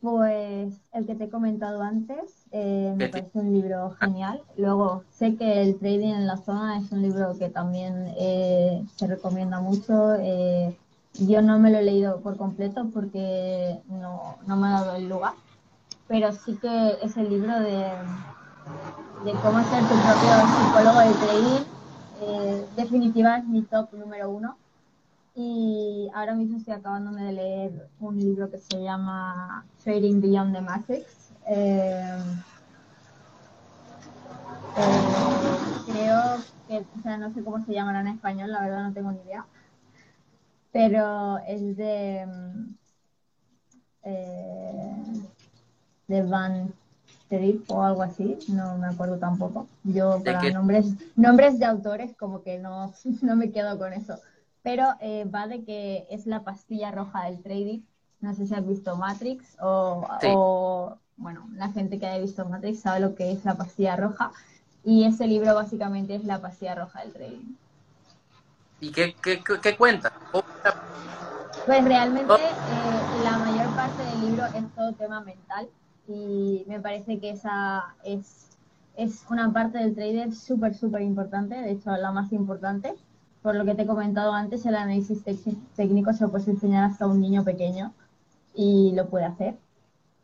Pues 0.00 0.80
el 0.92 1.06
que 1.06 1.16
te 1.16 1.24
he 1.24 1.28
comentado 1.28 1.82
antes, 1.82 2.46
eh, 2.52 2.94
me 2.96 3.08
parece 3.08 3.40
un 3.40 3.52
libro 3.52 3.90
genial. 3.98 4.40
Luego, 4.56 5.02
sé 5.10 5.34
que 5.34 5.62
el 5.62 5.76
trading 5.78 6.14
en 6.14 6.26
la 6.28 6.36
zona 6.36 6.78
es 6.78 6.92
un 6.92 7.02
libro 7.02 7.36
que 7.36 7.48
también 7.48 8.14
eh, 8.16 8.84
se 8.94 9.08
recomienda 9.08 9.60
mucho. 9.60 10.14
Eh, 10.20 10.76
yo 11.14 11.42
no 11.42 11.58
me 11.58 11.72
lo 11.72 11.78
he 11.78 11.82
leído 11.82 12.20
por 12.20 12.36
completo 12.36 12.90
porque 12.94 13.80
no, 13.88 14.36
me 14.46 14.66
ha 14.68 14.70
dado 14.70 14.96
el 14.96 15.08
lugar, 15.08 15.32
pero 16.06 16.32
sí 16.32 16.56
que 16.62 16.98
es 17.02 17.16
el 17.16 17.28
libro 17.28 17.58
de, 17.58 17.90
de 19.24 19.32
cómo 19.42 19.58
ser 19.64 19.82
tu 19.82 19.96
propio 19.96 20.30
psicólogo 20.46 21.00
de 21.00 21.26
trading. 21.26 21.64
Eh, 22.20 22.66
definitiva 22.76 23.38
es 23.38 23.44
mi 23.46 23.62
top 23.62 23.92
número 23.94 24.30
uno. 24.30 24.56
Y 25.38 26.10
ahora 26.14 26.34
mismo 26.34 26.58
estoy 26.58 26.74
acabándome 26.74 27.22
de 27.22 27.32
leer 27.32 27.88
un 28.00 28.18
libro 28.18 28.50
que 28.50 28.58
se 28.58 28.82
llama 28.82 29.64
Trading 29.82 30.20
Beyond 30.20 30.54
the 30.54 30.60
Matrix. 30.60 31.32
Eh, 31.46 32.18
eh, 34.76 34.92
creo 35.86 36.20
que, 36.66 36.78
o 36.98 37.02
sea, 37.02 37.16
no 37.16 37.32
sé 37.32 37.42
cómo 37.44 37.64
se 37.64 37.72
llamará 37.72 38.00
en 38.00 38.08
español, 38.08 38.50
la 38.50 38.62
verdad 38.62 38.82
no 38.82 38.92
tengo 38.92 39.12
ni 39.12 39.22
idea 39.22 39.46
pero 40.72 41.38
es 41.46 41.76
de, 41.76 42.26
mm, 42.26 42.74
eh, 44.04 44.96
de 46.06 46.22
Van 46.22 46.72
Trip 47.28 47.70
o 47.70 47.82
algo 47.82 48.02
así, 48.02 48.38
no 48.48 48.78
me 48.78 48.86
acuerdo 48.86 49.18
tampoco. 49.18 49.66
Yo 49.84 50.22
para 50.24 50.50
nombres, 50.50 50.94
nombres 51.16 51.58
de 51.58 51.66
autores 51.66 52.16
como 52.16 52.42
que 52.42 52.58
no, 52.58 52.92
no 53.22 53.36
me 53.36 53.50
quedo 53.50 53.78
con 53.78 53.92
eso. 53.92 54.18
Pero 54.68 54.84
eh, 55.00 55.24
va 55.24 55.46
de 55.46 55.64
que 55.64 56.06
es 56.10 56.26
la 56.26 56.44
pastilla 56.44 56.90
roja 56.90 57.24
del 57.24 57.40
trading. 57.40 57.80
No 58.20 58.34
sé 58.34 58.46
si 58.46 58.52
has 58.54 58.66
visto 58.66 58.96
Matrix 58.96 59.56
o, 59.62 60.06
o, 60.26 60.98
bueno, 61.16 61.48
la 61.54 61.72
gente 61.72 61.98
que 61.98 62.06
haya 62.06 62.20
visto 62.20 62.46
Matrix 62.46 62.80
sabe 62.80 63.00
lo 63.00 63.14
que 63.14 63.32
es 63.32 63.46
la 63.46 63.54
pastilla 63.54 63.96
roja. 63.96 64.30
Y 64.84 65.04
ese 65.04 65.26
libro 65.26 65.54
básicamente 65.54 66.16
es 66.16 66.24
la 66.24 66.42
pastilla 66.42 66.74
roja 66.74 67.00
del 67.00 67.14
trading. 67.14 67.54
¿Y 68.82 68.92
qué, 68.92 69.16
qué, 69.22 69.40
qué 69.42 69.74
cuenta? 69.74 70.12
Pues 71.64 71.84
realmente 71.86 72.34
eh, 72.34 73.24
la 73.24 73.38
mayor 73.38 73.74
parte 73.74 74.02
del 74.02 74.20
libro 74.20 74.44
es 74.54 74.74
todo 74.74 74.92
tema 74.92 75.22
mental 75.22 75.66
y 76.06 76.64
me 76.68 76.78
parece 76.78 77.18
que 77.18 77.30
esa 77.30 77.94
es, 78.04 78.50
es 78.98 79.24
una 79.30 79.50
parte 79.50 79.78
del 79.78 79.94
trader 79.94 80.34
súper, 80.34 80.74
súper 80.74 81.00
importante, 81.00 81.54
de 81.54 81.70
hecho 81.70 81.90
la 81.92 82.12
más 82.12 82.32
importante. 82.32 82.94
Por 83.42 83.54
lo 83.54 83.64
que 83.64 83.74
te 83.74 83.82
he 83.82 83.86
comentado 83.86 84.32
antes, 84.32 84.66
el 84.66 84.74
análisis 84.74 85.22
técnico 85.76 86.12
se 86.12 86.24
lo 86.24 86.30
puede 86.30 86.50
enseñar 86.50 86.90
hasta 86.90 87.06
un 87.06 87.20
niño 87.20 87.44
pequeño 87.44 87.94
y 88.54 88.92
lo 88.94 89.08
puede 89.08 89.24
hacer. 89.24 89.56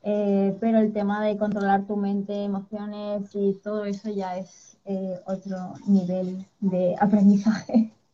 Eh, 0.02 0.54
pero 0.60 0.80
el 0.80 0.92
tema 0.92 1.24
de 1.24 1.38
controlar 1.38 1.86
tu 1.86 1.96
mente, 1.96 2.44
emociones 2.44 3.30
y 3.32 3.54
todo 3.62 3.86
eso 3.86 4.10
ya 4.10 4.36
es 4.36 4.76
eh, 4.84 5.18
otro 5.24 5.74
nivel 5.86 6.44
de 6.60 6.94
aprendizaje. 7.00 7.90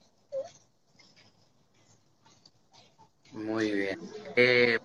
Muy 3.33 3.73
bien. 3.73 3.99
Eh, 4.37 4.79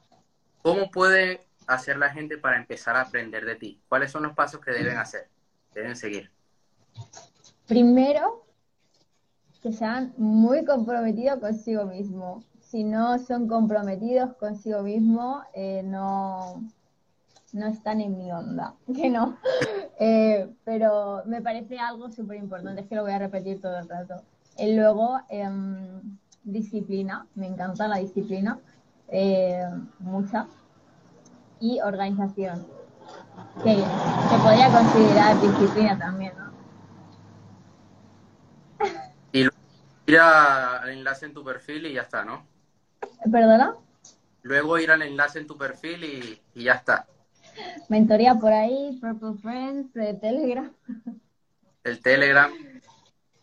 ¿Cómo 0.63 0.89
puede 0.89 1.41
hacer 1.67 1.97
la 1.97 2.09
gente 2.09 2.39
para 2.39 2.57
empezar 2.57 2.95
a 2.95 3.01
aprender 3.01 3.45
de 3.45 3.55
ti? 3.55 3.79
¿Cuáles 3.87 4.11
son 4.11 4.23
los 4.23 4.33
pasos 4.33 4.59
que 4.61 4.71
deben 4.71 4.97
hacer? 4.97 5.29
Deben 5.75 5.95
seguir. 5.95 6.31
Primero, 7.67 8.44
que 9.65 9.73
sean 9.73 10.13
muy 10.17 10.63
comprometidos 10.63 11.39
consigo 11.39 11.85
mismo. 11.85 12.43
Si 12.59 12.83
no 12.83 13.17
son 13.17 13.47
comprometidos 13.47 14.35
consigo 14.35 14.83
mismo, 14.83 15.41
eh, 15.55 15.81
no, 15.83 16.61
no 17.51 17.65
están 17.65 17.99
en 17.99 18.15
mi 18.15 18.31
onda, 18.31 18.75
que 18.95 19.09
no. 19.09 19.37
Eh, 19.99 20.47
pero 20.65 21.23
me 21.25 21.41
parece 21.41 21.79
algo 21.79 22.11
súper 22.11 22.37
importante, 22.37 22.81
es 22.81 22.87
que 22.87 22.93
lo 22.93 23.01
voy 23.01 23.13
a 23.13 23.17
repetir 23.17 23.59
todo 23.59 23.79
el 23.79 23.89
rato. 23.89 24.21
Y 24.59 24.75
luego, 24.75 25.17
em, 25.29 26.15
disciplina, 26.43 27.25
me 27.33 27.47
encanta 27.47 27.87
la 27.87 27.97
disciplina, 27.97 28.59
eh, 29.07 29.67
mucha, 29.97 30.45
y 31.59 31.79
organización, 31.81 32.67
que 33.63 33.73
se 33.73 34.37
podría 34.43 34.69
considerar 34.69 35.41
disciplina 35.41 35.97
también, 35.97 36.33
¿no? 36.37 36.45
Y 39.35 39.49
ir 40.07 40.19
al 40.19 40.89
enlace 40.89 41.25
en 41.25 41.33
tu 41.33 41.43
perfil 41.43 41.85
y 41.87 41.93
ya 41.93 42.01
está, 42.01 42.23
¿no? 42.23 42.47
¿Perdona? 43.31 43.75
Luego 44.43 44.77
ir 44.77 44.91
al 44.91 45.01
enlace 45.01 45.39
en 45.39 45.47
tu 45.47 45.57
perfil 45.57 46.03
y, 46.53 46.63
ya 46.63 46.73
está. 46.73 47.07
Mentoría 47.89 48.35
por 48.35 48.53
ahí, 48.53 48.99
Purple 49.01 49.41
Friends, 49.41 49.93
de 49.93 50.13
Telegram. 50.13 50.71
El 51.83 52.01
Telegram. 52.01 52.51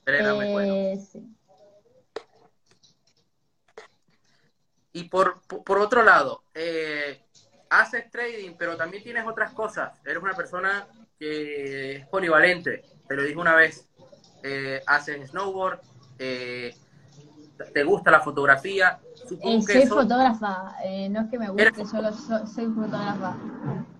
Telegram 0.04 0.40
eh, 0.42 1.00
Sí. 1.00 1.26
Y 4.94 5.04
por, 5.04 5.40
por 5.42 5.78
otro 5.78 6.02
lado, 6.02 6.44
eh, 6.54 7.24
haces 7.70 8.10
trading, 8.10 8.54
pero 8.58 8.76
también 8.76 9.02
tienes 9.02 9.26
otras 9.26 9.52
cosas. 9.52 9.98
Eres 10.04 10.22
una 10.22 10.34
persona 10.34 10.86
que 11.18 11.96
es 11.96 12.06
polivalente, 12.08 12.84
te 13.08 13.16
lo 13.16 13.22
dije 13.22 13.38
una 13.38 13.54
vez. 13.54 13.88
Eh, 14.42 14.82
haces 14.86 15.30
snowboard, 15.30 15.80
eh, 16.18 16.74
te 17.72 17.84
gusta 17.84 18.10
la 18.10 18.20
fotografía. 18.20 18.98
Eh, 19.40 19.62
soy 19.62 19.86
fotógrafa, 19.86 20.76
eh, 20.84 21.08
no 21.08 21.22
es 21.22 21.30
que 21.30 21.38
me 21.38 21.48
guste, 21.48 21.86
solo 21.86 22.12
soy 22.12 22.66
fotógrafa. 22.66 23.36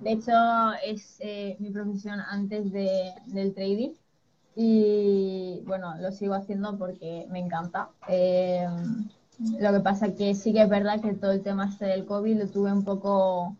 De 0.00 0.12
hecho, 0.12 0.32
es 0.84 1.18
mi 1.60 1.70
profesión 1.70 2.20
antes 2.20 2.72
de, 2.72 3.12
del 3.26 3.54
trading 3.54 3.92
y 4.54 5.62
bueno, 5.64 5.94
lo 5.98 6.12
sigo 6.12 6.34
haciendo 6.34 6.76
porque 6.76 7.26
me 7.30 7.38
encanta. 7.38 7.90
lo 8.08 9.72
que 9.72 9.80
pasa 9.80 10.14
que 10.14 10.34
sí 10.34 10.52
que 10.52 10.62
es 10.62 10.68
verdad 10.68 11.00
que 11.00 11.14
todo 11.14 11.32
el 11.32 11.42
tema 11.42 11.68
este 11.68 11.86
del 11.86 12.04
COVID 12.04 12.38
lo 12.38 12.48
tuve 12.48 12.72
un 12.72 12.84
poco 12.84 13.56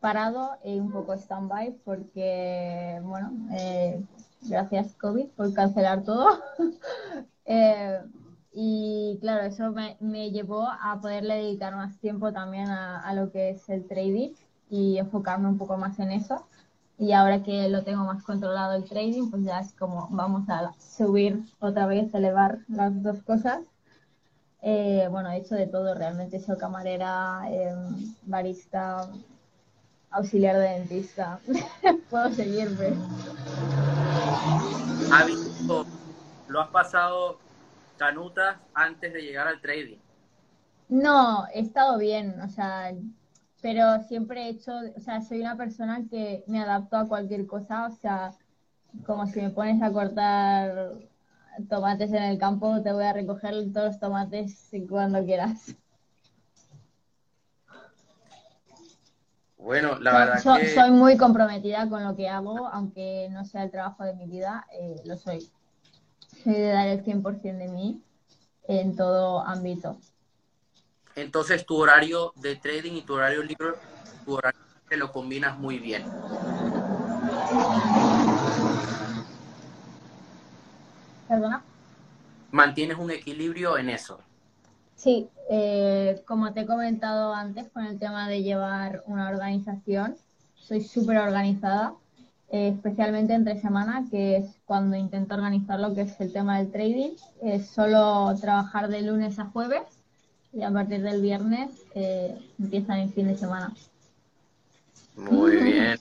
parado 0.00 0.56
y 0.64 0.80
un 0.80 0.90
poco 0.90 1.12
stand-by 1.12 1.76
porque, 1.84 3.00
bueno, 3.02 3.32
gracias 4.42 4.94
COVID 4.94 5.26
por 5.36 5.52
cancelar 5.52 6.02
todo. 6.02 6.40
Y 8.54 9.18
claro, 9.20 9.46
eso 9.46 9.72
me, 9.72 9.96
me, 10.00 10.30
llevó 10.30 10.68
a 10.68 11.00
poderle 11.00 11.36
dedicar 11.36 11.74
más 11.74 11.98
tiempo 11.98 12.32
también 12.32 12.68
a, 12.68 13.00
a, 13.00 13.14
lo 13.14 13.32
que 13.32 13.50
es 13.50 13.68
el 13.70 13.86
trading 13.88 14.34
y 14.68 14.98
enfocarme 14.98 15.48
un 15.48 15.56
poco 15.56 15.78
más 15.78 15.98
en 15.98 16.12
eso. 16.12 16.46
Y 16.98 17.12
ahora 17.12 17.42
que 17.42 17.68
lo 17.68 17.82
tengo 17.82 18.04
más 18.04 18.22
controlado 18.22 18.74
el 18.74 18.84
trading, 18.84 19.30
pues 19.30 19.42
ya 19.44 19.60
es 19.60 19.72
como 19.72 20.08
vamos 20.10 20.48
a 20.48 20.72
subir 20.78 21.42
otra 21.60 21.86
vez, 21.86 22.12
elevar 22.14 22.58
las 22.68 23.02
dos 23.02 23.22
cosas. 23.22 23.60
Eh, 24.60 25.08
bueno, 25.10 25.30
he 25.30 25.38
hecho 25.38 25.54
de 25.54 25.66
todo 25.66 25.94
realmente, 25.94 26.36
he 26.36 26.40
hecho 26.40 26.56
camarera, 26.56 27.42
eh, 27.50 27.74
barista, 28.22 29.08
auxiliar 30.10 30.56
de 30.56 30.68
dentista. 30.68 31.40
Puedo 32.10 32.32
seguirme. 32.32 32.94
¿Ha 35.10 35.24
visto, 35.24 35.86
lo 36.52 36.60
has 36.60 36.68
pasado 36.68 37.38
canutas 37.96 38.56
antes 38.74 39.12
de 39.12 39.22
llegar 39.22 39.48
al 39.48 39.60
trading? 39.60 39.96
No, 40.88 41.46
he 41.54 41.60
estado 41.60 41.98
bien, 41.98 42.38
o 42.40 42.48
sea, 42.48 42.92
pero 43.62 44.00
siempre 44.06 44.42
he 44.42 44.48
hecho, 44.50 44.72
o 44.94 45.00
sea, 45.00 45.22
soy 45.22 45.40
una 45.40 45.56
persona 45.56 46.02
que 46.10 46.44
me 46.46 46.60
adapto 46.60 46.96
a 46.96 47.08
cualquier 47.08 47.46
cosa, 47.46 47.86
o 47.86 47.90
sea, 47.90 48.34
como 49.06 49.26
si 49.26 49.40
me 49.40 49.50
pones 49.50 49.82
a 49.82 49.90
cortar 49.90 50.92
tomates 51.70 52.12
en 52.12 52.24
el 52.24 52.38
campo, 52.38 52.82
te 52.82 52.92
voy 52.92 53.04
a 53.04 53.12
recoger 53.14 53.54
todos 53.72 53.86
los 53.86 53.98
tomates 53.98 54.70
cuando 54.88 55.24
quieras. 55.24 55.74
Bueno, 59.56 59.98
la 60.00 60.12
verdad 60.12 60.58
que... 60.58 60.68
Soy 60.68 60.90
muy 60.90 61.16
comprometida 61.16 61.88
con 61.88 62.02
lo 62.04 62.16
que 62.16 62.28
hago, 62.28 62.66
aunque 62.66 63.28
no 63.30 63.44
sea 63.44 63.62
el 63.62 63.70
trabajo 63.70 64.02
de 64.04 64.14
mi 64.14 64.26
vida, 64.26 64.66
eh, 64.72 65.00
lo 65.04 65.16
soy 65.16 65.50
soy 66.42 66.54
de 66.54 66.68
dar 66.68 66.88
el 66.88 67.04
100% 67.04 67.58
de 67.58 67.68
mí 67.68 68.02
en 68.68 68.96
todo 68.96 69.44
ámbito. 69.44 69.98
Entonces 71.14 71.66
tu 71.66 71.76
horario 71.76 72.32
de 72.36 72.56
trading 72.56 72.92
y 72.92 73.02
tu 73.02 73.14
horario 73.14 73.42
libre, 73.42 73.74
tu 74.24 74.34
horario 74.34 74.60
te 74.88 74.96
lo 74.96 75.12
combinas 75.12 75.58
muy 75.58 75.78
bien. 75.78 76.04
¿Perdona? 81.28 81.62
Mantienes 82.50 82.98
un 82.98 83.10
equilibrio 83.10 83.78
en 83.78 83.90
eso. 83.90 84.20
Sí, 84.96 85.28
eh, 85.50 86.22
como 86.26 86.52
te 86.52 86.60
he 86.60 86.66
comentado 86.66 87.34
antes 87.34 87.68
con 87.70 87.84
el 87.84 87.98
tema 87.98 88.28
de 88.28 88.42
llevar 88.42 89.02
una 89.06 89.28
organización, 89.28 90.16
soy 90.54 90.82
súper 90.82 91.18
organizada 91.18 91.94
eh, 92.52 92.68
especialmente 92.68 93.32
entre 93.32 93.58
semana, 93.58 94.04
que 94.10 94.36
es 94.36 94.60
cuando 94.66 94.94
intento 94.94 95.34
organizar 95.34 95.80
lo 95.80 95.94
que 95.94 96.02
es 96.02 96.20
el 96.20 96.34
tema 96.34 96.58
del 96.58 96.70
trading. 96.70 97.12
Es 97.40 97.68
solo 97.68 98.34
trabajar 98.38 98.88
de 98.88 99.00
lunes 99.00 99.38
a 99.38 99.46
jueves 99.46 99.84
y 100.52 100.62
a 100.62 100.70
partir 100.70 101.00
del 101.00 101.22
viernes 101.22 101.70
eh, 101.94 102.38
empiezan 102.58 102.98
el 102.98 103.10
fin 103.10 103.28
de 103.28 103.38
semana. 103.38 103.72
Muy 105.16 105.56
bien. 105.56 105.98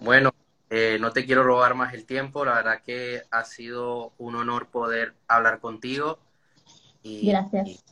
Bueno, 0.00 0.32
eh, 0.68 0.98
no 1.00 1.12
te 1.12 1.24
quiero 1.24 1.44
robar 1.44 1.76
más 1.76 1.94
el 1.94 2.04
tiempo. 2.04 2.44
La 2.44 2.54
verdad 2.54 2.82
que 2.84 3.22
ha 3.30 3.44
sido 3.44 4.14
un 4.18 4.34
honor 4.34 4.66
poder 4.66 5.14
hablar 5.28 5.60
contigo. 5.60 6.18
Y, 7.04 7.28
Gracias. 7.28 7.84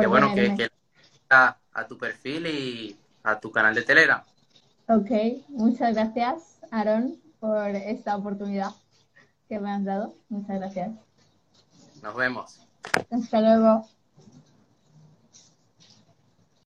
qué 0.00 0.06
bueno 0.06 0.34
que, 0.34 0.54
que 0.54 0.70
a, 1.28 1.58
a 1.74 1.86
tu 1.86 1.98
perfil 1.98 2.46
y 2.46 2.96
a 3.22 3.38
tu 3.38 3.52
canal 3.52 3.74
de 3.74 3.82
Telegram. 3.82 4.22
Ok, 4.88 5.10
muchas 5.48 5.94
gracias, 5.94 6.58
Aaron, 6.70 7.16
por 7.40 7.68
esta 7.68 8.16
oportunidad 8.16 8.70
que 9.48 9.60
me 9.60 9.70
has 9.70 9.84
dado. 9.84 10.14
Muchas 10.28 10.58
gracias. 10.58 10.90
Nos 12.02 12.16
vemos. 12.16 12.66
Hasta 13.10 13.40
luego. 13.40 13.86